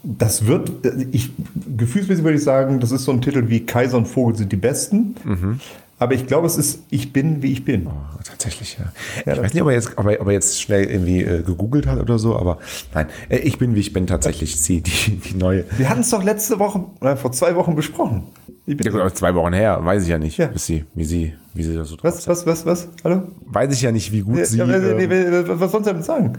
Das 0.04 0.46
wird, 0.46 0.70
ich, 1.10 1.30
gefühlsmäßig 1.76 2.22
würde 2.22 2.38
ich 2.38 2.44
sagen, 2.44 2.78
das 2.78 2.92
ist 2.92 3.02
so 3.02 3.10
ein 3.10 3.20
Titel 3.20 3.48
wie 3.48 3.66
Kaiser 3.66 3.98
und 3.98 4.06
Vogel 4.06 4.36
sind 4.36 4.52
die 4.52 4.56
Besten. 4.56 5.16
Mhm. 5.24 5.60
Aber 5.98 6.14
ich 6.14 6.26
glaube, 6.26 6.46
es 6.46 6.58
ist 6.58 6.80
Ich 6.90 7.12
bin, 7.12 7.42
wie 7.42 7.52
ich 7.52 7.64
bin. 7.64 7.86
Oh, 7.86 7.92
tatsächlich, 8.22 8.78
ja. 8.78 9.32
ich 9.32 9.40
weiß 9.40 9.54
nicht, 9.54 9.62
ob 9.62 9.68
er 9.68 9.74
jetzt, 9.74 9.96
ob 9.96 10.06
er, 10.06 10.20
ob 10.20 10.26
er 10.26 10.32
jetzt 10.34 10.60
schnell 10.60 10.84
irgendwie 10.84 11.22
äh, 11.22 11.42
gegoogelt 11.42 11.86
hat 11.86 11.98
oder 11.98 12.18
so, 12.18 12.36
aber 12.36 12.58
nein, 12.94 13.06
äh, 13.30 13.38
ich 13.38 13.58
bin, 13.58 13.74
wie 13.74 13.80
ich 13.80 13.92
bin, 13.92 14.06
tatsächlich 14.06 14.60
sie, 14.60 14.82
die, 14.82 15.16
die 15.16 15.34
neue. 15.36 15.64
Wir 15.78 15.88
hatten 15.88 16.00
es 16.00 16.10
doch 16.10 16.22
letzte 16.22 16.58
Woche, 16.58 16.84
äh, 17.00 17.16
vor 17.16 17.32
zwei 17.32 17.54
Wochen 17.56 17.74
besprochen. 17.74 18.24
Ich 18.66 18.76
bin, 18.76 18.92
Ja 18.92 19.04
gut, 19.04 19.16
zwei 19.16 19.34
Wochen 19.34 19.54
her, 19.54 19.78
weiß 19.82 20.02
ich 20.02 20.08
ja 20.08 20.18
nicht, 20.18 20.36
Ja. 20.36 20.50
sie, 20.56 20.84
wie 20.94 21.04
sie, 21.04 21.32
wie 21.54 21.62
sie 21.62 21.74
das 21.74 21.88
so 21.88 21.96
was, 22.02 22.28
was, 22.28 22.44
was, 22.46 22.66
was? 22.66 22.88
Hallo? 23.02 23.22
Weiß 23.46 23.72
ich 23.72 23.80
ja 23.80 23.90
nicht, 23.90 24.12
wie 24.12 24.20
gut 24.20 24.44
sie. 24.44 24.58
Ja, 24.58 24.66
nee, 24.66 24.78
nee, 24.78 25.04
ähm, 25.04 25.30
nee, 25.30 25.42
was 25.46 25.70
sollst 25.70 25.86
du 25.86 25.92
damit 25.92 26.04
sagen? 26.04 26.34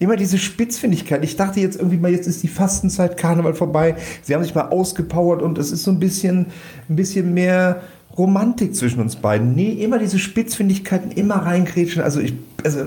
Immer 0.00 0.16
diese 0.16 0.36
Spitzfindigkeit. 0.38 1.22
Ich 1.22 1.36
dachte 1.36 1.60
jetzt 1.60 1.76
irgendwie 1.76 1.98
mal, 1.98 2.10
jetzt 2.10 2.26
ist 2.26 2.42
die 2.42 2.48
Fastenzeit, 2.48 3.16
Karneval 3.16 3.54
vorbei. 3.54 3.94
Sie 4.22 4.34
haben 4.34 4.42
sich 4.42 4.52
mal 4.52 4.68
ausgepowert 4.68 5.42
und 5.42 5.58
es 5.58 5.70
ist 5.70 5.84
so 5.84 5.92
ein 5.92 6.00
bisschen, 6.00 6.46
ein 6.88 6.96
bisschen 6.96 7.32
mehr 7.34 7.82
Romantik 8.18 8.74
zwischen 8.76 9.00
uns 9.00 9.16
beiden. 9.16 9.54
Nee, 9.54 9.72
immer 9.72 9.98
diese 9.98 10.18
Spitzfindigkeiten, 10.18 11.10
immer 11.12 11.36
reingrätschen. 11.36 12.02
Also 12.02 12.20
ich, 12.20 12.34
also, 12.64 12.86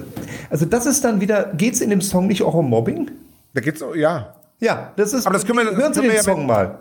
also 0.49 0.65
das 0.65 0.85
ist 0.85 1.03
dann 1.03 1.19
wieder, 1.21 1.51
geht's 1.57 1.81
in 1.81 1.89
dem 1.89 2.01
Song 2.01 2.27
nicht 2.27 2.43
auch 2.43 2.53
um 2.53 2.69
Mobbing? 2.69 3.11
da 3.53 3.61
geht's, 3.61 3.81
auch- 3.81 3.95
ja. 3.95 4.35
Ja, 4.59 4.91
das 4.95 5.13
ist. 5.13 5.25
Aber 5.25 5.33
das 5.33 5.45
können 5.45 5.59
wir- 5.59 5.65
hören 5.75 5.93
Sie 5.93 5.99
können 5.99 6.03
den 6.03 6.09
wir 6.11 6.15
ja 6.17 6.23
Song 6.23 6.45
mal. 6.45 6.79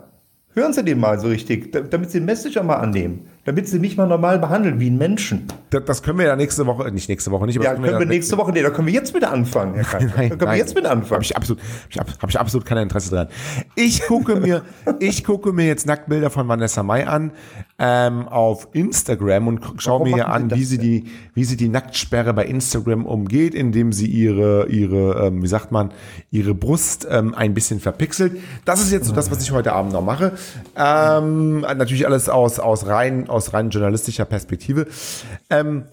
Hören 0.53 0.71
Sie 0.73 0.83
den 0.83 0.99
mal 0.99 1.19
so 1.19 1.27
richtig, 1.27 1.71
da- 1.71 1.81
damit 1.81 2.11
Sie 2.11 2.19
den 2.19 2.25
Messenger 2.25 2.63
mal 2.63 2.75
annehmen. 2.77 3.27
Damit 3.45 3.67
Sie 3.67 3.77
mich 3.77 3.95
mal 3.95 4.07
normal 4.07 4.39
behandeln 4.39 4.79
wie 4.79 4.87
einen 4.87 4.97
Menschen. 4.97 5.45
Das, 5.69 5.85
das 5.85 6.01
können 6.03 6.17
wir 6.17 6.25
ja 6.25 6.35
nächste 6.35 6.65
Woche, 6.65 6.91
nicht 6.91 7.07
nächste 7.09 7.29
Woche 7.29 7.45
nicht, 7.45 7.57
aber 7.57 7.65
Ja, 7.65 7.73
das 7.75 7.81
können 7.83 7.99
wir 7.99 8.05
nächste 8.07 8.37
Woche, 8.37 8.51
nee, 8.51 8.63
da 8.63 8.71
können 8.71 8.87
wir 8.87 8.93
jetzt 8.95 9.13
wieder 9.13 9.31
anfangen, 9.31 9.75
Herr 9.75 9.83
Kaiser. 9.83 10.05
Nein, 10.17 10.29
da 10.29 10.35
können 10.35 10.39
nein. 10.39 10.49
wir 10.49 10.57
jetzt 10.57 10.73
mit 10.75 10.83
Habe 10.85 10.95
anfangen. 11.01 11.21
ich 11.21 11.37
absolut, 11.37 11.61
hab 11.61 11.67
ich, 11.91 11.99
ab- 12.01 12.07
hab 12.23 12.29
ich 12.31 12.39
absolut 12.39 12.65
kein 12.65 12.79
Interesse 12.79 13.11
dran. 13.11 13.27
Ich 13.75 14.01
gucke 14.07 14.35
mir, 14.37 14.63
ich 14.99 15.23
gucke 15.23 15.53
mir 15.53 15.67
jetzt 15.67 15.85
Nacktbilder 15.85 16.31
von 16.31 16.47
Vanessa 16.47 16.81
Mai 16.81 17.05
an 17.07 17.31
ähm, 17.77 18.27
auf 18.27 18.69
Instagram 18.73 19.47
und 19.47 19.61
schaue 19.77 19.99
Warum 19.99 20.11
mir 20.15 20.27
an, 20.27 20.49
wie 20.51 20.63
sie 20.63 20.79
die, 20.79 21.03
wie 21.35 21.43
sie 21.43 21.55
die 21.57 21.69
Nacktsperre 21.69 22.33
bei 22.33 22.45
Instagram 22.45 23.05
umgeht, 23.05 23.53
indem 23.53 23.93
sie 23.93 24.07
ihre, 24.07 24.67
ihre, 24.69 25.27
ähm, 25.27 25.43
wie 25.43 25.47
sagt 25.47 25.71
man, 25.71 25.91
ihre 26.31 26.55
Brust 26.55 27.07
ähm, 27.11 27.35
ein 27.35 27.53
bisschen 27.53 27.79
verpixelt. 27.79 28.37
Das 28.65 28.81
ist 28.81 28.91
jetzt 28.91 29.05
so 29.05 29.13
das, 29.13 29.29
was 29.29 29.43
ich 29.43 29.51
heute 29.51 29.73
Abend 29.73 29.93
noch 29.93 30.03
mache. 30.03 30.31
Ähm, 30.75 31.59
natürlich 31.59 32.07
alles 32.07 32.27
aus 32.27 32.59
aus 32.59 32.87
rein 32.87 33.29
aus 33.35 33.53
rein 33.53 33.69
journalistischer 33.69 34.25
Perspektive. 34.25 34.87
Ähm, 35.49 35.85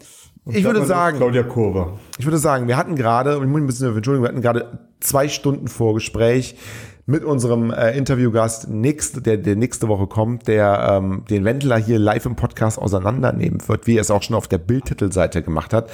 ich 0.46 0.64
würde 0.64 0.84
sagen, 0.84 1.18
Claudia 1.18 1.44
Kurve. 1.44 1.98
ich 2.18 2.26
würde 2.26 2.38
sagen, 2.38 2.66
wir 2.66 2.76
hatten 2.76 2.96
gerade, 2.96 3.34
ich 3.34 3.46
muss 3.46 3.60
ein 3.60 3.66
bisschen 3.66 3.94
Entschuldigung, 3.94 4.24
wir 4.24 4.28
hatten 4.28 4.42
gerade 4.42 4.78
zwei 5.00 5.28
Stunden 5.28 5.68
Vorgespräch 5.68 6.56
mit 7.06 7.24
unserem 7.24 7.70
äh, 7.70 7.96
Interviewgast 7.96 8.68
nächste, 8.68 9.20
der, 9.22 9.36
der 9.36 9.56
nächste 9.56 9.88
Woche 9.88 10.06
kommt, 10.06 10.48
der 10.48 11.00
ähm, 11.02 11.24
den 11.28 11.44
Wendler 11.44 11.76
hier 11.76 11.98
live 11.98 12.26
im 12.26 12.36
Podcast 12.36 12.78
auseinandernehmen 12.78 13.66
wird, 13.66 13.86
wie 13.86 13.96
er 13.96 14.02
es 14.02 14.10
auch 14.10 14.22
schon 14.22 14.36
auf 14.36 14.48
der 14.48 14.58
Bildtitelseite 14.58 15.42
gemacht 15.42 15.72
hat, 15.72 15.90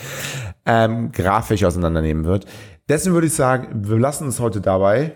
ähm, 0.67 1.13
grafisch 1.13 1.65
auseinandernehmen 1.65 2.25
wird. 2.25 2.47
Deswegen 2.89 3.15
würde 3.15 3.27
ich 3.27 3.35
sagen, 3.35 3.69
wir 3.89 3.99
lassen 3.99 4.29
es 4.29 4.41
heute 4.41 4.61
dabei. 4.61 5.13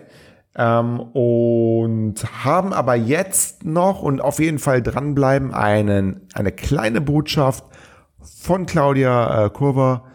Ähm, 0.55 0.99
und 0.99 2.15
haben 2.43 2.73
aber 2.73 2.95
jetzt 2.95 3.65
noch 3.65 4.01
und 4.01 4.21
auf 4.21 4.39
jeden 4.39 4.59
Fall 4.59 4.81
dranbleiben 4.81 5.53
einen, 5.53 6.27
eine 6.33 6.51
kleine 6.51 7.01
Botschaft 7.01 7.65
von 8.19 8.65
Claudia 8.65 9.45
äh, 9.45 9.49
Kurver 9.49 10.05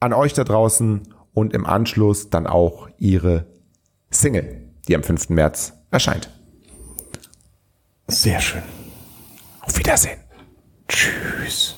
an 0.00 0.12
euch 0.12 0.32
da 0.32 0.44
draußen 0.44 1.14
und 1.32 1.52
im 1.52 1.64
Anschluss 1.64 2.28
dann 2.30 2.46
auch 2.46 2.88
ihre 2.98 3.46
Single 4.10 4.66
die 4.88 4.94
am 4.94 5.02
5. 5.02 5.30
März 5.30 5.72
erscheint. 5.90 6.30
Sehr 8.08 8.40
schön. 8.40 8.62
Auf 9.60 9.76
Wiedersehen. 9.78 10.20
Tschüss. 10.88 11.76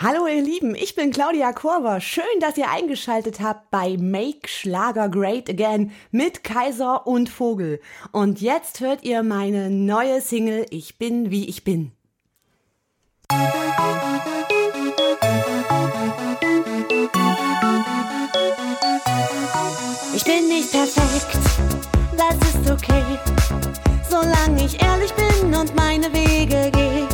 Hallo 0.00 0.28
ihr 0.28 0.42
Lieben, 0.42 0.76
ich 0.76 0.94
bin 0.94 1.10
Claudia 1.10 1.52
Korver. 1.52 2.00
Schön, 2.00 2.22
dass 2.38 2.56
ihr 2.56 2.70
eingeschaltet 2.70 3.40
habt 3.40 3.68
bei 3.72 3.96
Make 3.98 4.46
Schlager 4.46 5.08
Great 5.08 5.50
Again 5.50 5.90
mit 6.12 6.44
Kaiser 6.44 7.04
und 7.04 7.28
Vogel. 7.28 7.80
Und 8.12 8.40
jetzt 8.40 8.78
hört 8.78 9.02
ihr 9.02 9.24
meine 9.24 9.70
neue 9.70 10.20
Single 10.20 10.66
Ich 10.70 10.98
bin 10.98 11.32
wie 11.32 11.48
ich 11.48 11.64
bin. 11.64 11.90
Ich 20.14 20.24
bin 20.24 20.46
nicht 20.46 20.70
perfekt, 20.70 21.38
das 22.16 22.36
ist 22.36 22.70
okay, 22.70 23.02
solange 24.08 24.64
ich 24.64 24.80
ehrlich 24.80 25.12
bin 25.14 25.52
und 25.52 25.74
meine 25.74 26.06
Wege 26.12 26.70
gehe. 26.70 27.08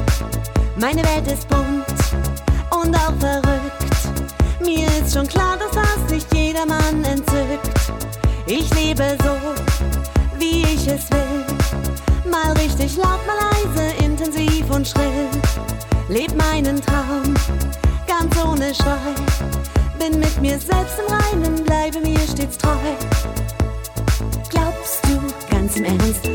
Meine 0.76 1.02
Welt 1.02 1.32
ist 1.32 1.48
bunt 1.48 1.93
auch 2.94 3.14
verrückt. 3.18 3.84
Mir 4.60 4.86
ist 5.00 5.14
schon 5.14 5.26
klar, 5.26 5.56
dass 5.58 5.72
das 5.72 6.10
nicht 6.10 6.34
jedermann 6.34 7.04
entzückt. 7.04 7.70
Ich 8.46 8.72
lebe 8.74 9.16
so, 9.22 9.36
wie 10.38 10.62
ich 10.62 10.86
es 10.86 11.10
will. 11.10 11.44
Mal 12.30 12.52
richtig 12.52 12.96
laut, 12.96 13.20
mal 13.26 13.36
leise, 13.36 14.04
intensiv 14.04 14.70
und 14.70 14.86
schrill. 14.86 15.28
Leb 16.08 16.34
meinen 16.34 16.80
Traum, 16.80 17.34
ganz 18.06 18.36
ohne 18.44 18.74
Scheu 18.74 19.14
bin 20.10 20.18
mit 20.18 20.40
mir 20.40 20.58
selbst 20.58 20.98
im 20.98 21.14
Reinen, 21.14 21.64
bleibe 21.64 22.00
mir 22.00 22.18
stets 22.18 22.58
treu. 22.58 22.76
Glaubst 24.50 25.00
du 25.04 25.20
ganz 25.50 25.76
im 25.76 25.84
Ernst, 25.84 26.28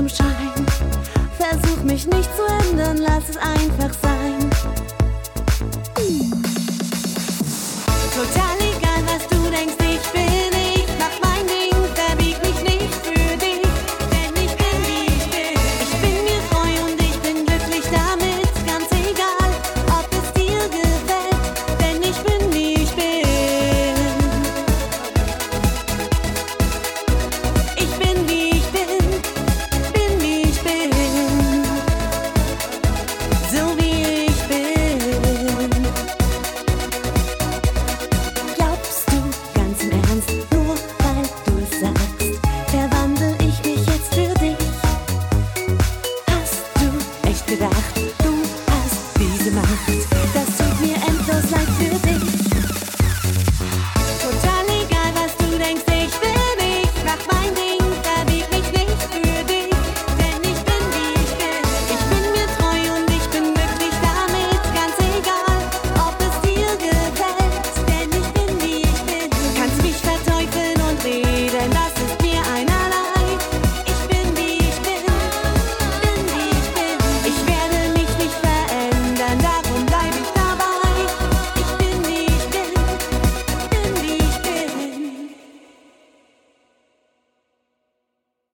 zum 0.00 0.08
Schein. 0.08 0.66
Versuch 1.36 1.82
mich 1.82 2.06
nicht 2.06 2.30
zu 2.34 2.70
ändern, 2.70 2.98
lass 2.98 3.28
es 3.28 3.36
einfach 3.36 3.92
sein. 4.02 4.50
Total. 8.14 8.49
страх 47.60 47.99